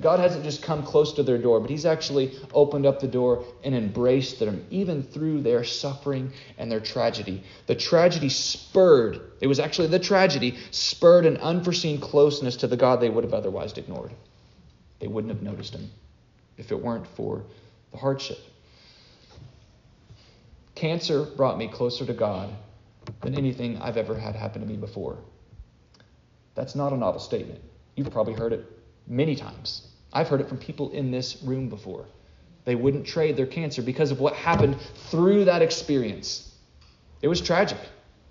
God 0.00 0.20
hasn't 0.20 0.44
just 0.44 0.62
come 0.62 0.84
close 0.84 1.12
to 1.14 1.22
their 1.22 1.38
door, 1.38 1.60
but 1.60 1.68
He's 1.68 1.84
actually 1.84 2.38
opened 2.52 2.86
up 2.86 3.00
the 3.00 3.08
door 3.08 3.44
and 3.62 3.74
embraced 3.74 4.38
them, 4.38 4.64
even 4.70 5.02
through 5.02 5.42
their 5.42 5.64
suffering 5.64 6.32
and 6.56 6.70
their 6.70 6.80
tragedy. 6.80 7.42
The 7.66 7.74
tragedy 7.74 8.28
spurred, 8.28 9.20
it 9.40 9.46
was 9.46 9.60
actually 9.60 9.88
the 9.88 9.98
tragedy, 9.98 10.56
spurred 10.70 11.26
an 11.26 11.36
unforeseen 11.38 12.00
closeness 12.00 12.56
to 12.56 12.66
the 12.66 12.76
God 12.76 13.00
they 13.00 13.10
would 13.10 13.24
have 13.24 13.34
otherwise 13.34 13.76
ignored. 13.76 14.12
They 15.00 15.08
wouldn't 15.08 15.32
have 15.32 15.42
noticed 15.42 15.74
Him 15.74 15.90
if 16.56 16.70
it 16.70 16.80
weren't 16.80 17.06
for 17.06 17.44
the 17.90 17.98
hardship. 17.98 18.38
Cancer 20.74 21.24
brought 21.24 21.58
me 21.58 21.68
closer 21.68 22.06
to 22.06 22.12
God 22.12 22.50
than 23.20 23.34
anything 23.34 23.78
I've 23.78 23.96
ever 23.96 24.16
had 24.16 24.36
happen 24.36 24.62
to 24.62 24.66
me 24.66 24.76
before. 24.76 25.18
That's 26.54 26.74
not 26.74 26.92
a 26.92 26.96
novel 26.96 27.20
statement. 27.20 27.60
You've 27.96 28.10
probably 28.10 28.34
heard 28.34 28.52
it 28.52 28.64
many 29.06 29.36
times. 29.36 29.88
I've 30.12 30.28
heard 30.28 30.40
it 30.40 30.48
from 30.48 30.58
people 30.58 30.90
in 30.90 31.10
this 31.10 31.42
room 31.42 31.68
before. 31.68 32.06
They 32.64 32.74
wouldn't 32.74 33.06
trade 33.06 33.36
their 33.36 33.46
cancer 33.46 33.82
because 33.82 34.10
of 34.10 34.20
what 34.20 34.34
happened 34.34 34.76
through 35.10 35.46
that 35.46 35.62
experience. 35.62 36.54
It 37.20 37.28
was 37.28 37.40
tragic. 37.40 37.78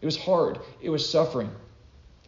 It 0.02 0.06
was 0.06 0.18
hard. 0.18 0.60
It 0.82 0.90
was 0.90 1.08
suffering. 1.08 1.50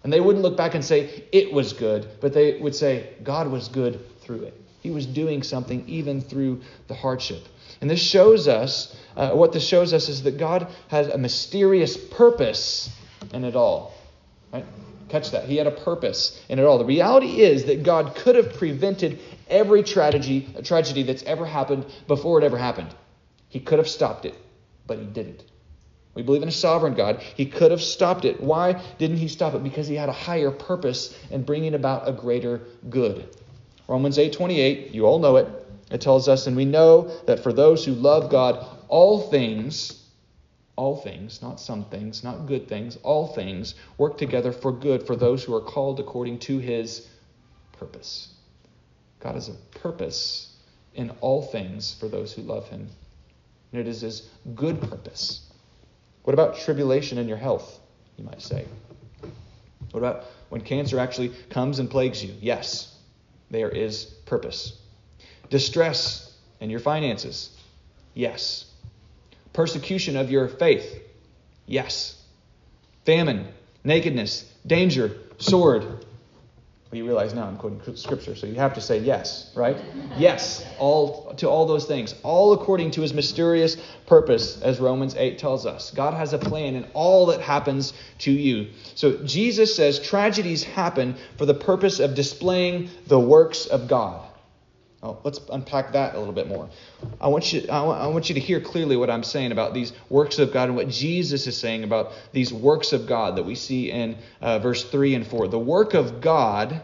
And 0.03 0.11
they 0.11 0.19
wouldn't 0.19 0.43
look 0.43 0.57
back 0.57 0.75
and 0.75 0.83
say, 0.83 1.23
it 1.31 1.53
was 1.53 1.71
good, 1.71 2.07
but 2.19 2.33
they 2.33 2.59
would 2.59 2.75
say, 2.75 3.09
God 3.23 3.49
was 3.49 3.69
good 3.69 3.99
through 4.21 4.43
it. 4.43 4.61
He 4.81 4.91
was 4.91 5.05
doing 5.05 5.43
something 5.43 5.87
even 5.87 6.19
through 6.19 6.61
the 6.87 6.93
hardship. 6.93 7.41
And 7.79 7.89
this 7.89 8.01
shows 8.01 8.49
us, 8.49 8.95
uh, 9.15 9.31
what 9.31 9.53
this 9.53 9.65
shows 9.65 9.93
us 9.93 10.09
is 10.09 10.23
that 10.23 10.37
God 10.37 10.67
has 10.89 11.07
a 11.07 11.17
mysterious 11.17 11.95
purpose 11.95 12.89
in 13.33 13.45
it 13.45 13.55
all. 13.55 13.93
Right? 14.51 14.65
Catch 15.13 15.29
that. 15.29 15.45
He 15.45 15.57
had 15.57 15.67
a 15.67 15.71
purpose 15.71 16.41
in 16.49 16.57
it 16.57 16.63
all. 16.63 16.79
The 16.79 16.85
reality 16.85 17.41
is 17.41 17.65
that 17.65 17.83
God 17.83 18.15
could 18.15 18.35
have 18.35 18.55
prevented 18.55 19.19
every 19.47 19.83
tragedy, 19.83 20.49
a 20.55 20.63
tragedy 20.63 21.03
that's 21.03 21.21
ever 21.21 21.45
happened 21.45 21.85
before 22.07 22.41
it 22.41 22.43
ever 22.43 22.57
happened. 22.57 22.95
He 23.47 23.59
could 23.59 23.77
have 23.77 23.87
stopped 23.87 24.25
it, 24.25 24.33
but 24.87 24.97
he 24.97 25.05
didn't. 25.05 25.43
We 26.15 26.23
believe 26.23 26.41
in 26.41 26.47
a 26.47 26.51
sovereign 26.51 26.95
God. 26.95 27.19
He 27.19 27.45
could 27.45 27.69
have 27.69 27.83
stopped 27.83 28.25
it. 28.25 28.41
Why 28.41 28.81
didn't 28.97 29.17
he 29.17 29.27
stop 29.27 29.53
it? 29.53 29.61
Because 29.61 29.87
he 29.87 29.93
had 29.93 30.09
a 30.09 30.13
higher 30.13 30.49
purpose 30.49 31.15
in 31.29 31.43
bringing 31.43 31.75
about 31.75 32.09
a 32.09 32.11
greater 32.11 32.61
good. 32.89 33.29
Romans 33.87 34.17
8:28, 34.17 34.95
you 34.95 35.05
all 35.05 35.19
know 35.19 35.35
it. 35.35 35.47
It 35.91 36.01
tells 36.01 36.27
us, 36.27 36.47
and 36.47 36.55
we 36.55 36.65
know 36.65 37.11
that 37.27 37.41
for 37.41 37.53
those 37.53 37.85
who 37.85 37.93
love 37.93 38.31
God, 38.31 38.65
all 38.87 39.29
things 39.29 40.02
all 40.75 40.97
things, 40.97 41.41
not 41.41 41.59
some 41.59 41.85
things, 41.85 42.23
not 42.23 42.47
good 42.47 42.67
things, 42.67 42.97
all 43.03 43.27
things 43.27 43.75
work 43.97 44.17
together 44.17 44.51
for 44.51 44.71
good 44.71 45.05
for 45.05 45.15
those 45.15 45.43
who 45.43 45.53
are 45.53 45.61
called 45.61 45.99
according 45.99 46.39
to 46.39 46.57
his 46.57 47.07
purpose. 47.73 48.33
God 49.19 49.35
has 49.35 49.49
a 49.49 49.53
purpose 49.79 50.55
in 50.95 51.11
all 51.21 51.41
things 51.41 51.95
for 51.99 52.07
those 52.07 52.33
who 52.33 52.41
love 52.41 52.67
him. 52.69 52.87
And 53.71 53.81
it 53.81 53.87
is 53.87 54.01
his 54.01 54.29
good 54.55 54.81
purpose. 54.81 55.41
What 56.23 56.33
about 56.33 56.57
tribulation 56.57 57.17
in 57.17 57.27
your 57.27 57.37
health, 57.37 57.79
you 58.17 58.23
might 58.23 58.41
say? 58.41 58.65
What 59.91 59.99
about 59.99 60.25
when 60.49 60.61
cancer 60.61 60.99
actually 60.99 61.29
comes 61.49 61.79
and 61.79 61.89
plagues 61.89 62.23
you? 62.23 62.33
Yes, 62.41 62.95
there 63.51 63.69
is 63.69 64.05
purpose. 64.25 64.79
Distress 65.49 66.33
in 66.59 66.69
your 66.69 66.79
finances? 66.79 67.55
Yes. 68.13 68.65
Persecution 69.53 70.17
of 70.17 70.31
your 70.31 70.47
faith? 70.47 71.01
Yes. 71.65 72.19
Famine, 73.05 73.47
nakedness, 73.83 74.51
danger, 74.65 75.15
sword. 75.37 76.05
But 76.89 76.97
you 76.97 77.05
realize 77.05 77.33
now 77.33 77.47
I'm 77.47 77.57
quoting 77.57 77.95
scripture, 77.95 78.35
so 78.35 78.45
you 78.45 78.53
have 78.53 78.75
to 78.75 78.81
say 78.81 78.99
yes, 78.99 79.51
right? 79.55 79.75
Yes, 80.15 80.63
all 80.77 81.33
to 81.37 81.49
all 81.49 81.65
those 81.65 81.85
things, 81.85 82.13
all 82.21 82.53
according 82.53 82.91
to 82.91 83.01
his 83.01 83.15
mysterious 83.15 83.77
purpose, 84.05 84.61
as 84.61 84.79
Romans 84.79 85.15
8 85.15 85.39
tells 85.39 85.65
us. 85.65 85.89
God 85.89 86.13
has 86.13 86.33
a 86.33 86.37
plan 86.37 86.75
in 86.75 86.85
all 86.93 87.25
that 87.27 87.41
happens 87.41 87.93
to 88.19 88.31
you. 88.31 88.69
So 88.93 89.23
Jesus 89.23 89.75
says 89.75 89.99
tragedies 89.99 90.63
happen 90.63 91.15
for 91.37 91.47
the 91.47 91.55
purpose 91.55 91.99
of 91.99 92.13
displaying 92.13 92.89
the 93.07 93.19
works 93.19 93.65
of 93.65 93.87
God. 93.87 94.23
Oh, 95.03 95.19
let's 95.25 95.41
unpack 95.51 95.91
that 95.91 96.15
a 96.15 96.17
little 96.17 96.33
bit 96.33 96.47
more. 96.47 96.69
I 97.19 97.27
want, 97.27 97.51
you, 97.51 97.65
I, 97.69 97.81
want, 97.81 98.01
I 98.01 98.07
want 98.07 98.29
you 98.29 98.35
to 98.35 98.39
hear 98.39 98.61
clearly 98.61 98.95
what 98.95 99.09
I'm 99.09 99.23
saying 99.23 99.51
about 99.51 99.73
these 99.73 99.91
works 100.07 100.39
of 100.39 100.53
God 100.53 100.69
and 100.69 100.77
what 100.77 100.87
Jesus 100.87 101.45
is 101.45 101.57
saying 101.57 101.83
about 101.83 102.13
these 102.31 102.53
works 102.53 102.93
of 102.93 103.05
God 103.05 103.35
that 103.35 103.43
we 103.43 103.55
see 103.55 103.91
in 103.91 104.17
uh, 104.39 104.59
verse 104.59 104.85
3 104.85 105.15
and 105.15 105.27
4. 105.27 105.49
The 105.49 105.59
work 105.59 105.93
of 105.93 106.21
God 106.21 106.81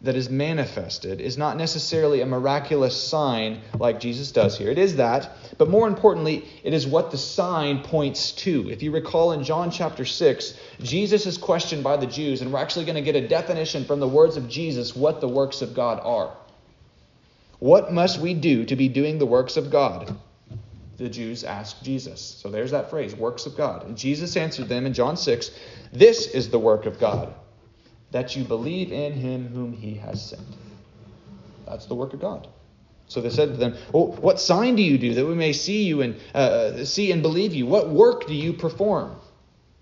that 0.00 0.16
is 0.16 0.28
manifested 0.28 1.20
is 1.20 1.38
not 1.38 1.56
necessarily 1.56 2.20
a 2.20 2.26
miraculous 2.26 3.00
sign 3.00 3.60
like 3.78 4.00
Jesus 4.00 4.32
does 4.32 4.58
here. 4.58 4.68
It 4.68 4.78
is 4.78 4.96
that, 4.96 5.30
but 5.56 5.70
more 5.70 5.86
importantly, 5.86 6.44
it 6.64 6.74
is 6.74 6.84
what 6.84 7.12
the 7.12 7.16
sign 7.16 7.84
points 7.84 8.32
to. 8.32 8.68
If 8.70 8.82
you 8.82 8.90
recall 8.90 9.30
in 9.30 9.44
John 9.44 9.70
chapter 9.70 10.04
6, 10.04 10.54
Jesus 10.82 11.26
is 11.26 11.38
questioned 11.38 11.84
by 11.84 11.96
the 11.96 12.06
Jews, 12.06 12.42
and 12.42 12.52
we're 12.52 12.58
actually 12.58 12.86
going 12.86 12.96
to 12.96 13.02
get 13.02 13.14
a 13.14 13.28
definition 13.28 13.84
from 13.84 14.00
the 14.00 14.08
words 14.08 14.36
of 14.36 14.48
Jesus 14.48 14.96
what 14.96 15.20
the 15.20 15.28
works 15.28 15.62
of 15.62 15.74
God 15.74 16.00
are. 16.02 16.36
What 17.64 17.94
must 17.94 18.20
we 18.20 18.34
do 18.34 18.66
to 18.66 18.76
be 18.76 18.90
doing 18.90 19.18
the 19.18 19.24
works 19.24 19.56
of 19.56 19.70
God? 19.70 20.14
The 20.98 21.08
Jews 21.08 21.44
asked 21.44 21.82
Jesus. 21.82 22.20
So 22.20 22.50
there's 22.50 22.72
that 22.72 22.90
phrase, 22.90 23.16
works 23.16 23.46
of 23.46 23.56
God. 23.56 23.86
And 23.86 23.96
Jesus 23.96 24.36
answered 24.36 24.68
them 24.68 24.84
in 24.84 24.92
John 24.92 25.16
6 25.16 25.50
This 25.90 26.26
is 26.26 26.50
the 26.50 26.58
work 26.58 26.84
of 26.84 27.00
God, 27.00 27.32
that 28.10 28.36
you 28.36 28.44
believe 28.44 28.92
in 28.92 29.14
him 29.14 29.48
whom 29.48 29.72
he 29.72 29.94
has 29.94 30.28
sent. 30.28 30.42
That's 31.66 31.86
the 31.86 31.94
work 31.94 32.12
of 32.12 32.20
God. 32.20 32.48
So 33.06 33.22
they 33.22 33.30
said 33.30 33.48
to 33.52 33.56
them, 33.56 33.78
well, 33.94 34.08
What 34.08 34.38
sign 34.40 34.76
do 34.76 34.82
you 34.82 34.98
do 34.98 35.14
that 35.14 35.24
we 35.24 35.34
may 35.34 35.54
see 35.54 35.84
you 35.84 36.02
and 36.02 36.16
uh, 36.34 36.84
see 36.84 37.12
and 37.12 37.22
believe 37.22 37.54
you? 37.54 37.64
What 37.64 37.88
work 37.88 38.26
do 38.26 38.34
you 38.34 38.52
perform? 38.52 39.16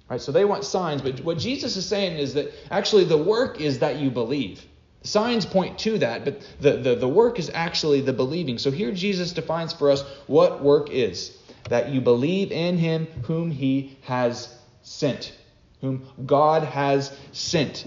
Right, 0.08 0.20
so 0.20 0.30
they 0.30 0.44
want 0.44 0.62
signs, 0.62 1.02
but 1.02 1.18
what 1.24 1.38
Jesus 1.38 1.76
is 1.76 1.84
saying 1.84 2.16
is 2.16 2.34
that 2.34 2.52
actually 2.70 3.06
the 3.06 3.18
work 3.18 3.60
is 3.60 3.80
that 3.80 3.96
you 3.96 4.08
believe. 4.08 4.64
Signs 5.04 5.44
point 5.44 5.78
to 5.80 5.99
that, 5.99 6.25
but 6.25 6.40
the, 6.61 6.76
the, 6.76 6.94
the 6.94 7.09
work 7.09 7.38
is 7.38 7.50
actually 7.52 8.02
the 8.02 8.12
believing. 8.12 8.59
So 8.59 8.71
here 8.71 8.92
Jesus 8.92 9.32
defines 9.32 9.73
for 9.73 9.90
us 9.90 10.02
what 10.26 10.62
work 10.62 10.90
is 10.90 11.37
that 11.68 11.88
you 11.90 12.00
believe 12.00 12.52
in 12.52 12.76
him 12.76 13.06
whom 13.25 13.50
he 13.50 13.97
has 14.02 14.54
sent, 14.82 15.37
whom 15.80 16.06
God 16.25 16.62
has 16.62 17.16
sent. 17.32 17.87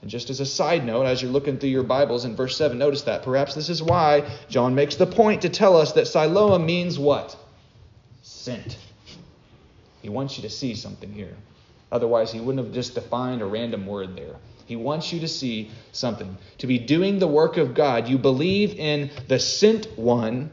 And 0.00 0.10
just 0.10 0.30
as 0.30 0.40
a 0.40 0.46
side 0.46 0.84
note, 0.84 1.04
as 1.04 1.22
you're 1.22 1.30
looking 1.30 1.58
through 1.58 1.70
your 1.70 1.84
Bibles 1.84 2.24
in 2.24 2.34
verse 2.34 2.56
7, 2.56 2.76
notice 2.76 3.02
that. 3.02 3.22
Perhaps 3.22 3.54
this 3.54 3.68
is 3.68 3.80
why 3.80 4.28
John 4.48 4.74
makes 4.74 4.96
the 4.96 5.06
point 5.06 5.42
to 5.42 5.48
tell 5.48 5.76
us 5.76 5.92
that 5.92 6.08
Siloam 6.08 6.66
means 6.66 6.98
what? 6.98 7.36
Sent. 8.22 8.78
He 10.00 10.08
wants 10.08 10.36
you 10.36 10.42
to 10.42 10.50
see 10.50 10.74
something 10.74 11.12
here. 11.12 11.36
Otherwise, 11.92 12.32
he 12.32 12.40
wouldn't 12.40 12.64
have 12.64 12.74
just 12.74 12.94
defined 12.94 13.42
a 13.42 13.46
random 13.46 13.86
word 13.86 14.16
there. 14.16 14.36
He 14.66 14.76
wants 14.76 15.12
you 15.12 15.20
to 15.20 15.28
see 15.28 15.70
something. 15.92 16.36
To 16.58 16.66
be 16.66 16.78
doing 16.78 17.18
the 17.18 17.26
work 17.26 17.56
of 17.56 17.74
God, 17.74 18.08
you 18.08 18.18
believe 18.18 18.74
in 18.74 19.10
the 19.28 19.38
sent 19.38 19.86
one 19.98 20.50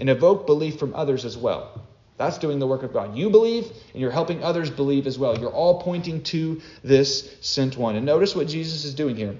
and 0.00 0.08
evoke 0.08 0.46
belief 0.46 0.78
from 0.78 0.94
others 0.94 1.24
as 1.24 1.36
well. 1.36 1.82
That's 2.16 2.38
doing 2.38 2.58
the 2.58 2.66
work 2.66 2.84
of 2.84 2.92
God. 2.92 3.16
You 3.16 3.28
believe, 3.30 3.64
and 3.92 4.00
you're 4.00 4.10
helping 4.10 4.44
others 4.44 4.70
believe 4.70 5.06
as 5.06 5.18
well. 5.18 5.38
You're 5.38 5.50
all 5.50 5.82
pointing 5.82 6.22
to 6.24 6.60
this 6.82 7.36
sent 7.40 7.76
one. 7.76 7.96
And 7.96 8.06
notice 8.06 8.36
what 8.36 8.46
Jesus 8.46 8.84
is 8.84 8.94
doing 8.94 9.16
here. 9.16 9.34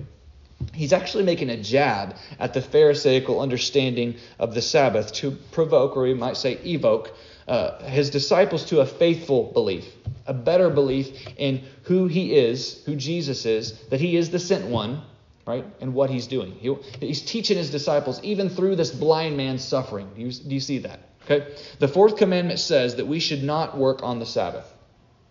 He's 0.73 0.93
actually 0.93 1.25
making 1.25 1.51
a 1.51 1.57
jab 1.57 2.17
at 2.39 2.55
the 2.55 2.61
Pharisaical 2.61 3.41
understanding 3.41 4.17
of 4.39 4.55
the 4.55 4.63
Sabbath 4.63 5.13
to 5.15 5.33
provoke, 5.53 5.97
or 5.97 6.03
we 6.03 6.15
might 6.15 6.37
say 6.37 6.55
evoke, 6.65 7.13
uh, 7.47 7.83
his 7.85 8.11
disciples 8.11 8.65
to 8.67 8.81
a 8.81 8.87
faithful 8.87 9.53
belief 9.53 9.94
a 10.27 10.35
better 10.35 10.71
belief 10.71 11.27
in 11.37 11.63
who 11.83 12.07
he 12.07 12.37
is, 12.37 12.83
who 12.85 12.97
Jesus 12.97 13.47
is, 13.47 13.79
that 13.89 14.01
he 14.01 14.17
is 14.17 14.31
the 14.31 14.39
sent 14.39 14.67
one, 14.67 15.03
right, 15.47 15.65
and 15.81 15.95
what 15.95 16.11
he's 16.11 16.27
doing. 16.27 16.53
He, 16.53 16.75
he's 17.01 17.23
teaching 17.23 17.57
his 17.57 17.71
disciples 17.71 18.23
even 18.23 18.49
through 18.49 18.77
this 18.77 18.91
blind 18.91 19.37
man's 19.37 19.63
suffering. 19.63 20.11
Do 20.15 20.23
you, 20.23 20.33
do 20.33 20.55
you 20.55 20.61
see 20.61 20.79
that? 20.79 21.01
Okay? 21.25 21.55
The 21.79 21.89
fourth 21.89 22.17
commandment 22.17 22.59
says 22.59 22.97
that 22.97 23.07
we 23.07 23.21
should 23.21 23.43
not 23.43 23.77
work 23.77 24.03
on 24.03 24.19
the 24.19 24.27
Sabbath. 24.27 24.71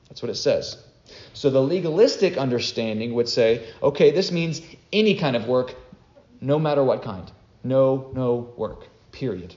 That's 0.10 0.22
what 0.22 0.30
it 0.30 0.36
says. 0.36 0.78
So 1.34 1.50
the 1.50 1.62
legalistic 1.62 2.38
understanding 2.38 3.14
would 3.16 3.30
say, 3.30 3.68
okay, 3.82 4.12
this 4.12 4.32
means 4.32 4.62
any 4.92 5.16
kind 5.16 5.36
of 5.36 5.48
work, 5.48 5.76
no 6.42 6.60
matter 6.60 6.84
what 6.84 7.04
kind. 7.04 7.32
No, 7.64 8.12
no 8.14 8.54
work, 8.58 8.88
period. 9.12 9.56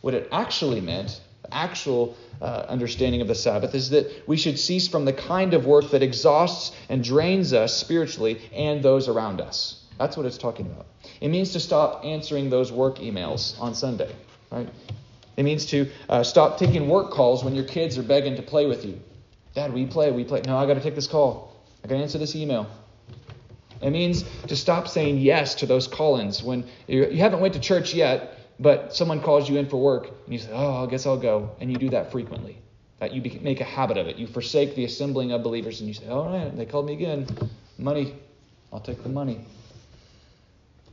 What 0.00 0.14
it 0.14 0.28
actually 0.32 0.80
meant, 0.80 1.20
actual 1.52 2.16
uh, 2.40 2.64
understanding 2.68 3.20
of 3.20 3.28
the 3.28 3.34
Sabbath 3.34 3.74
is 3.74 3.90
that 3.90 4.26
we 4.26 4.36
should 4.36 4.58
cease 4.58 4.88
from 4.88 5.04
the 5.04 5.12
kind 5.12 5.54
of 5.54 5.66
work 5.66 5.90
that 5.90 6.02
exhausts 6.02 6.74
and 6.88 7.04
drains 7.04 7.52
us 7.52 7.76
spiritually 7.76 8.40
and 8.52 8.82
those 8.82 9.08
around 9.08 9.40
us. 9.40 9.84
That's 9.98 10.16
what 10.16 10.26
it's 10.26 10.38
talking 10.38 10.66
about. 10.66 10.86
It 11.20 11.28
means 11.28 11.52
to 11.52 11.60
stop 11.60 12.04
answering 12.04 12.48
those 12.48 12.72
work 12.72 12.98
emails 12.98 13.60
on 13.60 13.74
Sunday, 13.74 14.10
right? 14.50 14.68
It 15.36 15.42
means 15.42 15.66
to 15.66 15.90
uh, 16.08 16.22
stop 16.22 16.58
taking 16.58 16.88
work 16.88 17.10
calls 17.10 17.44
when 17.44 17.54
your 17.54 17.64
kids 17.64 17.98
are 17.98 18.02
begging 18.02 18.36
to 18.36 18.42
play 18.42 18.66
with 18.66 18.84
you. 18.84 18.98
Dad, 19.54 19.72
we 19.72 19.86
play, 19.86 20.10
we 20.10 20.24
play. 20.24 20.42
No, 20.46 20.56
I 20.56 20.66
got 20.66 20.74
to 20.74 20.80
take 20.80 20.94
this 20.94 21.06
call. 21.06 21.54
I 21.84 21.88
got 21.88 21.96
to 21.96 22.02
answer 22.02 22.18
this 22.18 22.34
email. 22.36 22.66
It 23.82 23.90
means 23.90 24.24
to 24.48 24.56
stop 24.56 24.88
saying 24.88 25.18
yes 25.18 25.54
to 25.56 25.66
those 25.66 25.86
call-ins 25.86 26.42
when 26.42 26.66
you 26.86 27.06
haven't 27.16 27.40
went 27.40 27.54
to 27.54 27.60
church 27.60 27.94
yet, 27.94 28.38
but 28.60 28.94
someone 28.94 29.22
calls 29.22 29.48
you 29.48 29.56
in 29.56 29.68
for 29.68 29.78
work 29.78 30.06
and 30.06 30.32
you 30.32 30.38
say, 30.38 30.50
Oh, 30.52 30.84
I 30.84 30.90
guess 30.90 31.06
I'll 31.06 31.18
go. 31.18 31.50
And 31.60 31.70
you 31.70 31.78
do 31.78 31.88
that 31.90 32.12
frequently. 32.12 32.58
That 32.98 33.14
you 33.14 33.40
make 33.40 33.62
a 33.62 33.64
habit 33.64 33.96
of 33.96 34.06
it. 34.06 34.16
You 34.16 34.26
forsake 34.26 34.76
the 34.76 34.84
assembling 34.84 35.32
of 35.32 35.42
believers 35.42 35.80
and 35.80 35.88
you 35.88 35.94
say, 35.94 36.04
oh, 36.08 36.20
All 36.20 36.38
right, 36.38 36.54
they 36.54 36.66
called 36.66 36.86
me 36.86 36.92
again. 36.92 37.26
Money. 37.78 38.14
I'll 38.70 38.80
take 38.80 39.02
the 39.02 39.08
money. 39.08 39.46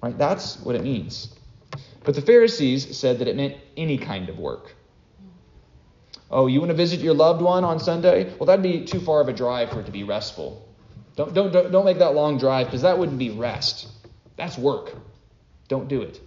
Right? 0.01 0.17
That's 0.17 0.57
what 0.61 0.75
it 0.75 0.83
means. 0.83 1.35
But 2.05 2.15
the 2.15 2.21
Pharisees 2.21 2.97
said 2.97 3.19
that 3.19 3.27
it 3.27 3.35
meant 3.35 3.57
any 3.75 3.97
kind 3.97 4.29
of 4.29 4.39
work. 4.39 4.73
Oh, 6.31 6.47
you 6.47 6.59
want 6.59 6.69
to 6.69 6.75
visit 6.75 7.01
your 7.01 7.13
loved 7.13 7.41
one 7.41 7.65
on 7.65 7.79
Sunday? 7.79 8.33
Well, 8.37 8.47
that'd 8.47 8.63
be 8.63 8.85
too 8.85 9.01
far 9.01 9.19
of 9.19 9.27
a 9.27 9.33
drive 9.33 9.71
for 9.71 9.81
it 9.81 9.85
to 9.85 9.91
be 9.91 10.03
restful. 10.03 10.65
Don't, 11.17 11.33
don't, 11.33 11.51
don't 11.51 11.85
make 11.85 11.99
that 11.99 12.13
long 12.13 12.37
drive 12.37 12.67
because 12.67 12.83
that 12.83 12.97
wouldn't 12.97 13.17
be 13.17 13.31
rest. 13.31 13.87
That's 14.37 14.57
work. 14.57 14.93
Don't 15.67 15.87
do 15.87 16.01
it. 16.01 16.21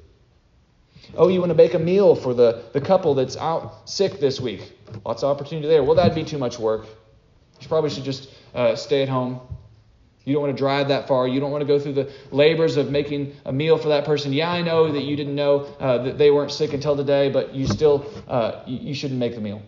Oh, 1.16 1.28
you 1.28 1.40
want 1.40 1.50
to 1.50 1.54
bake 1.54 1.74
a 1.74 1.78
meal 1.78 2.14
for 2.14 2.34
the, 2.34 2.64
the 2.72 2.80
couple 2.80 3.14
that's 3.14 3.36
out 3.36 3.88
sick 3.88 4.20
this 4.20 4.40
week? 4.40 4.72
Lots 5.04 5.22
of 5.22 5.36
opportunity 5.36 5.66
there. 5.66 5.82
Well, 5.82 5.96
that'd 5.96 6.14
be 6.14 6.24
too 6.24 6.38
much 6.38 6.58
work. 6.58 6.86
You 7.60 7.68
probably 7.68 7.90
should 7.90 8.04
just 8.04 8.32
uh, 8.54 8.76
stay 8.76 9.02
at 9.02 9.08
home. 9.08 9.40
You 10.24 10.34
don't 10.34 10.42
want 10.42 10.56
to 10.56 10.58
drive 10.58 10.88
that 10.88 11.08
far. 11.08 11.26
You 11.26 11.40
don't 11.40 11.50
want 11.50 11.62
to 11.62 11.66
go 11.66 11.78
through 11.78 11.94
the 11.94 12.12
labors 12.30 12.76
of 12.76 12.90
making 12.90 13.34
a 13.44 13.52
meal 13.52 13.78
for 13.78 13.88
that 13.88 14.04
person. 14.04 14.32
Yeah, 14.32 14.50
I 14.50 14.62
know 14.62 14.92
that 14.92 15.02
you 15.02 15.16
didn't 15.16 15.34
know 15.34 15.60
uh, 15.80 15.98
that 16.04 16.18
they 16.18 16.30
weren't 16.30 16.52
sick 16.52 16.72
until 16.72 16.96
today, 16.96 17.30
but 17.30 17.54
you 17.54 17.66
still 17.66 18.06
uh, 18.28 18.62
you, 18.66 18.94
shouldn't 18.94 19.18
make 19.18 19.34
the 19.34 19.40
meal. 19.40 19.62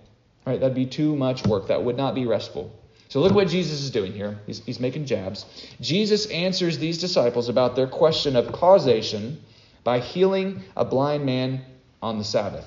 Right? 0.47 0.61
That'd 0.61 0.75
be 0.75 0.87
too 0.87 1.16
much 1.16 1.47
work. 1.47 1.68
That 1.68 1.83
would 1.83 1.97
not 1.97 2.14
be 2.14 2.27
restful. 2.27 2.71
So 3.09 3.21
look 3.21 3.35
what 3.35 3.49
Jesus 3.49 3.83
is 3.83 3.90
doing 3.90 4.12
here. 4.12 4.38
He's, 4.47 4.64
he's 4.64 4.81
making 4.81 5.07
jabs. 5.07 5.45
Jesus 5.81 6.27
answers 6.27 6.79
these 6.79 6.99
disciples 6.99 7.49
about 7.49 7.77
their 7.77 7.87
question 7.87 8.37
of 8.37 8.53
causation 8.53 9.42
by 9.85 9.99
healing 9.99 10.62
a 10.77 10.85
blind 10.85 11.25
man 11.25 11.62
on 12.03 12.18
the 12.18 12.25
Sabbath. 12.25 12.66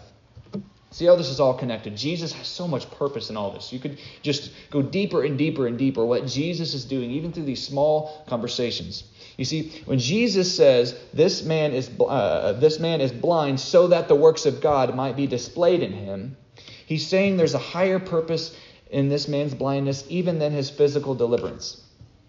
See 0.91 1.06
how 1.06 1.17
this 1.17 1.28
is 1.28 1.41
all 1.41 1.54
connected. 1.54 1.97
Jesus 1.97 2.32
has 2.32 2.47
so 2.47 2.69
much 2.69 2.89
purpose 2.91 3.30
in 3.30 3.36
all 3.36 3.51
this. 3.51 3.73
You 3.73 3.80
could 3.80 3.99
just 4.21 4.54
go 4.71 4.82
deeper 4.82 5.23
and 5.23 5.38
deeper 5.38 5.67
and 5.67 5.78
deeper 5.78 6.06
what 6.06 6.25
Jesus 6.25 6.73
is 6.73 6.86
doing, 6.86 7.12
even 7.12 7.34
through 7.34 7.43
these 7.43 7.65
small 7.65 8.23
conversations. 8.28 9.04
You 9.36 9.43
see, 9.43 9.84
when 9.84 9.99
Jesus 9.99 10.56
says 10.56 10.97
this 11.13 11.43
man 11.43 11.73
is 11.73 11.89
uh, 11.99 12.54
this 12.54 12.80
man 12.80 13.01
is 13.01 13.12
blind 13.12 13.60
so 13.60 13.88
that 13.88 14.08
the 14.08 14.15
works 14.15 14.45
of 14.45 14.62
God 14.62 14.95
might 14.95 15.17
be 15.17 15.28
displayed 15.28 15.84
in 15.84 15.91
him, 15.91 16.38
he's 16.86 17.06
saying 17.06 17.36
there's 17.36 17.56
a 17.56 17.60
higher 17.60 17.99
purpose 17.99 18.56
in 18.89 19.10
this 19.10 19.28
man's 19.28 19.54
blindness 19.54 20.06
even 20.08 20.39
than 20.39 20.54
his 20.54 20.69
physical 20.69 21.13
deliverance. 21.13 21.82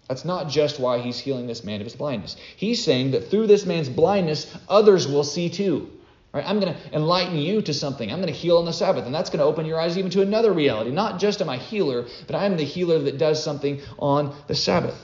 That's 0.07 0.25
not 0.25 0.49
just 0.49 0.79
why 0.79 0.99
he's 0.99 1.19
healing 1.19 1.47
this 1.47 1.63
man 1.63 1.81
of 1.81 1.85
his 1.85 1.95
blindness. 1.95 2.37
He's 2.55 2.83
saying 2.83 3.11
that 3.11 3.29
through 3.29 3.47
this 3.47 3.65
man's 3.65 3.89
blindness, 3.89 4.55
others 4.69 5.07
will 5.07 5.23
see 5.23 5.49
too. 5.49 5.91
Right? 6.33 6.47
I'm 6.47 6.59
going 6.59 6.73
to 6.73 6.95
enlighten 6.95 7.37
you 7.37 7.61
to 7.63 7.73
something. 7.73 8.11
I'm 8.11 8.21
going 8.21 8.33
to 8.33 8.39
heal 8.39 8.57
on 8.57 8.65
the 8.65 8.73
Sabbath, 8.73 9.05
and 9.05 9.15
that's 9.15 9.29
going 9.29 9.39
to 9.39 9.45
open 9.45 9.65
your 9.65 9.79
eyes 9.79 9.97
even 9.97 10.11
to 10.11 10.21
another 10.21 10.53
reality. 10.53 10.91
Not 10.91 11.19
just 11.19 11.41
am 11.41 11.49
I 11.49 11.57
healer, 11.57 12.05
but 12.25 12.35
I 12.35 12.45
am 12.45 12.57
the 12.57 12.63
healer 12.63 12.99
that 12.99 13.17
does 13.17 13.43
something 13.43 13.81
on 13.97 14.35
the 14.47 14.55
Sabbath. 14.55 14.97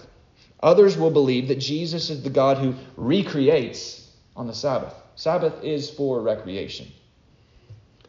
Others 0.61 0.97
will 0.97 1.11
believe 1.11 1.49
that 1.49 1.59
Jesus 1.59 2.09
is 2.09 2.23
the 2.23 2.29
God 2.29 2.57
who 2.57 2.75
recreates 2.95 4.09
on 4.35 4.47
the 4.47 4.53
Sabbath. 4.53 4.93
Sabbath 5.15 5.63
is 5.63 5.89
for 5.89 6.21
recreation. 6.21 6.87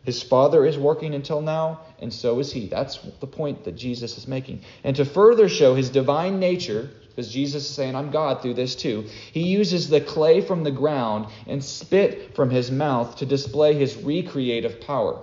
His 0.05 0.23
Father 0.23 0.67
is 0.67 0.77
working 0.77 1.15
until 1.15 1.41
now, 1.41 1.81
and 1.99 2.13
so 2.13 2.39
is 2.39 2.53
he. 2.53 2.67
That's 2.69 2.99
the 3.21 3.27
point 3.27 3.65
that 3.65 3.77
Jesus 3.77 4.19
is 4.19 4.29
making. 4.29 4.61
And 4.85 4.95
to 4.97 5.05
further 5.05 5.49
show 5.49 5.75
his 5.75 5.89
divine 5.91 6.39
nature, 6.39 6.91
because 7.09 7.33
Jesus 7.33 7.65
is 7.65 7.75
saying, 7.75 7.95
I'm 7.95 8.11
God 8.11 8.43
through 8.43 8.55
this 8.55 8.75
too, 8.75 9.07
he 9.33 9.49
uses 9.49 9.89
the 9.89 10.01
clay 10.01 10.41
from 10.41 10.63
the 10.63 10.71
ground 10.71 11.27
and 11.47 11.65
spit 11.65 12.35
from 12.35 12.51
his 12.51 12.71
mouth 12.71 13.17
to 13.17 13.27
display 13.27 13.75
his 13.75 13.97
recreative 13.97 14.81
power. 14.81 15.23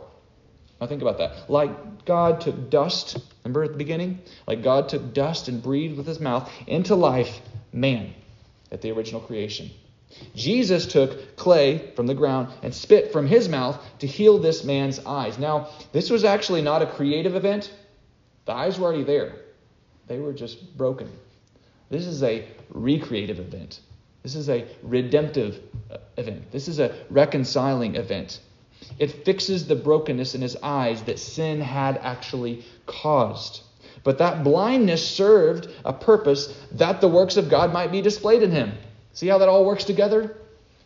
Now 0.79 0.87
think 0.87 1.03
about 1.03 1.19
that. 1.19 1.49
Like 1.49 2.05
God 2.05 2.41
took 2.41 2.71
dust, 2.71 3.19
remember 3.43 3.63
at 3.63 3.73
the 3.73 3.77
beginning? 3.77 4.19
Like 4.47 4.63
God 4.63 4.89
took 4.89 5.13
dust 5.13 5.47
and 5.47 5.61
breathed 5.61 5.95
with 5.95 6.07
his 6.07 6.19
mouth 6.19 6.51
into 6.65 6.95
life 6.95 7.39
man 7.71 8.15
at 8.71 8.81
the 8.81 8.91
original 8.91 9.21
creation. 9.21 9.69
Jesus 10.35 10.85
took 10.85 11.35
clay 11.35 11.91
from 11.95 12.07
the 12.07 12.13
ground 12.13 12.49
and 12.63 12.73
spit 12.73 13.11
from 13.11 13.27
his 13.27 13.49
mouth 13.49 13.79
to 13.99 14.07
heal 14.07 14.37
this 14.37 14.63
man's 14.63 14.99
eyes. 15.05 15.37
Now, 15.37 15.69
this 15.91 16.09
was 16.09 16.23
actually 16.23 16.61
not 16.61 16.81
a 16.81 16.87
creative 16.87 17.35
event. 17.35 17.71
The 18.45 18.53
eyes 18.53 18.79
were 18.79 18.87
already 18.87 19.03
there, 19.03 19.35
they 20.07 20.19
were 20.19 20.33
just 20.33 20.77
broken. 20.77 21.09
This 21.89 22.05
is 22.05 22.23
a 22.23 22.47
recreative 22.69 23.39
event. 23.39 23.81
This 24.23 24.35
is 24.35 24.49
a 24.49 24.65
redemptive 24.83 25.59
uh, 25.91 25.97
event. 26.15 26.51
This 26.51 26.67
is 26.67 26.79
a 26.79 26.95
reconciling 27.09 27.95
event. 27.95 28.39
It 28.97 29.25
fixes 29.25 29.67
the 29.67 29.75
brokenness 29.75 30.35
in 30.35 30.41
his 30.41 30.55
eyes 30.57 31.03
that 31.03 31.19
sin 31.19 31.59
had 31.59 31.97
actually 31.97 32.63
caused. 32.85 33.61
But 34.03 34.17
that 34.17 34.43
blindness 34.43 35.07
served 35.07 35.67
a 35.85 35.93
purpose 35.93 36.57
that 36.71 37.01
the 37.01 37.07
works 37.07 37.37
of 37.37 37.49
God 37.49 37.71
might 37.71 37.91
be 37.91 38.01
displayed 38.01 38.41
in 38.41 38.51
him. 38.51 38.73
See 39.13 39.27
how 39.27 39.37
that 39.39 39.49
all 39.49 39.65
works 39.65 39.83
together? 39.83 40.35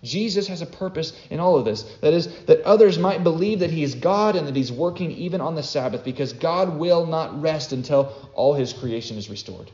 Jesus 0.03 0.47
has 0.47 0.61
a 0.61 0.65
purpose 0.65 1.13
in 1.29 1.39
all 1.39 1.57
of 1.57 1.65
this. 1.65 1.83
That 2.01 2.13
is, 2.13 2.27
that 2.45 2.61
others 2.61 2.99
might 2.99 3.23
believe 3.23 3.59
that 3.59 3.71
He 3.71 3.83
is 3.83 3.95
God 3.95 4.35
and 4.35 4.47
that 4.47 4.55
He's 4.55 4.71
working 4.71 5.11
even 5.11 5.41
on 5.41 5.55
the 5.55 5.63
Sabbath 5.63 6.03
because 6.03 6.31
God 6.33 6.77
will 6.77 7.05
not 7.05 7.41
rest 7.41 7.71
until 7.71 8.13
all 8.35 8.53
His 8.53 8.71
creation 8.71 9.17
is 9.17 9.29
restored. 9.29 9.71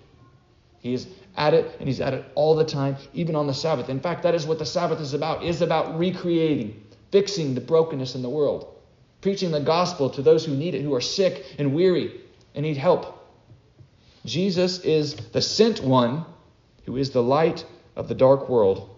He 0.79 0.93
is 0.93 1.07
at 1.35 1.53
it 1.53 1.75
and 1.79 1.87
He's 1.87 2.01
at 2.01 2.13
it 2.13 2.25
all 2.35 2.55
the 2.55 2.65
time, 2.65 2.95
even 3.13 3.35
on 3.35 3.47
the 3.47 3.53
Sabbath. 3.53 3.89
In 3.89 3.99
fact, 3.99 4.23
that 4.23 4.33
is 4.33 4.45
what 4.45 4.57
the 4.57 4.65
Sabbath 4.65 5.01
is 5.01 5.13
about, 5.13 5.43
is 5.43 5.61
about 5.61 5.99
recreating, 5.99 6.81
fixing 7.11 7.53
the 7.53 7.61
brokenness 7.61 8.15
in 8.15 8.21
the 8.21 8.29
world, 8.29 8.73
preaching 9.19 9.51
the 9.51 9.59
gospel 9.59 10.09
to 10.11 10.21
those 10.21 10.45
who 10.45 10.55
need 10.55 10.75
it, 10.75 10.81
who 10.81 10.93
are 10.93 11.01
sick 11.01 11.55
and 11.59 11.73
weary 11.73 12.21
and 12.55 12.63
need 12.63 12.77
help. 12.77 13.17
Jesus 14.25 14.79
is 14.79 15.15
the 15.15 15.41
sent 15.41 15.83
one 15.83 16.25
who 16.85 16.95
is 16.95 17.11
the 17.11 17.23
light 17.23 17.65
of 17.95 18.07
the 18.07 18.15
dark 18.15 18.49
world. 18.49 18.89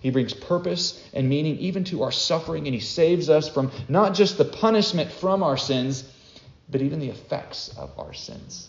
He 0.00 0.10
brings 0.10 0.32
purpose 0.32 1.08
and 1.12 1.28
meaning 1.28 1.58
even 1.58 1.84
to 1.84 2.02
our 2.02 2.12
suffering, 2.12 2.66
and 2.66 2.74
He 2.74 2.80
saves 2.80 3.28
us 3.28 3.48
from 3.48 3.70
not 3.88 4.14
just 4.14 4.38
the 4.38 4.44
punishment 4.44 5.10
from 5.10 5.42
our 5.42 5.56
sins, 5.56 6.04
but 6.68 6.82
even 6.82 6.98
the 6.98 7.10
effects 7.10 7.68
of 7.76 7.90
our 7.98 8.12
sins. 8.12 8.68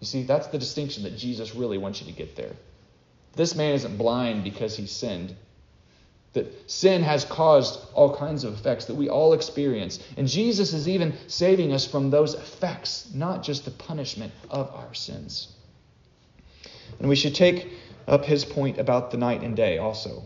You 0.00 0.06
see, 0.06 0.22
that's 0.22 0.46
the 0.48 0.58
distinction 0.58 1.02
that 1.04 1.16
Jesus 1.16 1.54
really 1.54 1.78
wants 1.78 2.00
you 2.00 2.06
to 2.06 2.12
get 2.12 2.34
there. 2.34 2.52
This 3.34 3.54
man 3.54 3.74
isn't 3.74 3.96
blind 3.96 4.44
because 4.44 4.76
he 4.76 4.86
sinned. 4.86 5.36
That 6.32 6.70
sin 6.70 7.02
has 7.02 7.24
caused 7.24 7.80
all 7.92 8.16
kinds 8.16 8.44
of 8.44 8.54
effects 8.54 8.86
that 8.86 8.94
we 8.94 9.08
all 9.08 9.32
experience. 9.32 9.98
And 10.16 10.28
Jesus 10.28 10.72
is 10.72 10.88
even 10.88 11.14
saving 11.26 11.72
us 11.72 11.86
from 11.86 12.10
those 12.10 12.34
effects, 12.34 13.10
not 13.12 13.42
just 13.42 13.64
the 13.64 13.72
punishment 13.72 14.32
of 14.48 14.72
our 14.74 14.94
sins. 14.94 15.48
And 16.98 17.08
we 17.08 17.16
should 17.16 17.34
take 17.34 17.72
up 18.06 18.24
his 18.24 18.44
point 18.44 18.78
about 18.78 19.10
the 19.10 19.16
night 19.16 19.42
and 19.42 19.56
day 19.56 19.78
also. 19.78 20.22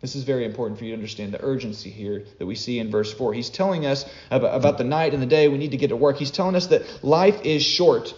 This 0.00 0.16
is 0.16 0.24
very 0.24 0.44
important 0.44 0.78
for 0.78 0.84
you 0.84 0.90
to 0.90 0.96
understand 0.96 1.32
the 1.32 1.44
urgency 1.44 1.88
here 1.88 2.24
that 2.38 2.46
we 2.46 2.56
see 2.56 2.80
in 2.80 2.90
verse 2.90 3.12
4. 3.12 3.32
He's 3.34 3.50
telling 3.50 3.86
us 3.86 4.04
about, 4.32 4.76
the 4.76 4.84
night 4.84 5.14
and 5.14 5.22
the 5.22 5.26
day. 5.26 5.46
We 5.48 5.58
need 5.58 5.70
to 5.70 5.76
get 5.76 5.88
to 5.88 5.96
work. 5.96 6.16
He's 6.16 6.32
telling 6.32 6.56
us 6.56 6.66
that 6.68 7.04
life 7.04 7.40
is 7.44 7.62
short, 7.62 8.12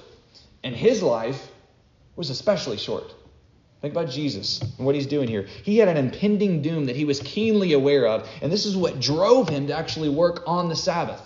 and 0.62 0.74
his 0.74 1.02
life 1.02 1.46
was 2.16 2.30
especially 2.30 2.78
short. 2.78 3.14
Think 3.82 3.92
about 3.92 4.08
Jesus 4.08 4.62
and 4.62 4.86
what 4.86 4.94
he's 4.94 5.06
doing 5.06 5.28
here. 5.28 5.46
He 5.62 5.76
had 5.76 5.88
an 5.88 5.98
impending 5.98 6.62
doom 6.62 6.86
that 6.86 6.96
he 6.96 7.04
was 7.04 7.20
keenly 7.20 7.74
aware 7.74 8.06
of, 8.06 8.26
and 8.40 8.50
this 8.50 8.64
is 8.64 8.74
what 8.74 8.98
drove 8.98 9.50
him 9.50 9.66
to 9.66 9.76
actually 9.76 10.08
work 10.08 10.42
on 10.46 10.70
the 10.70 10.76
Sabbath. 10.76 11.20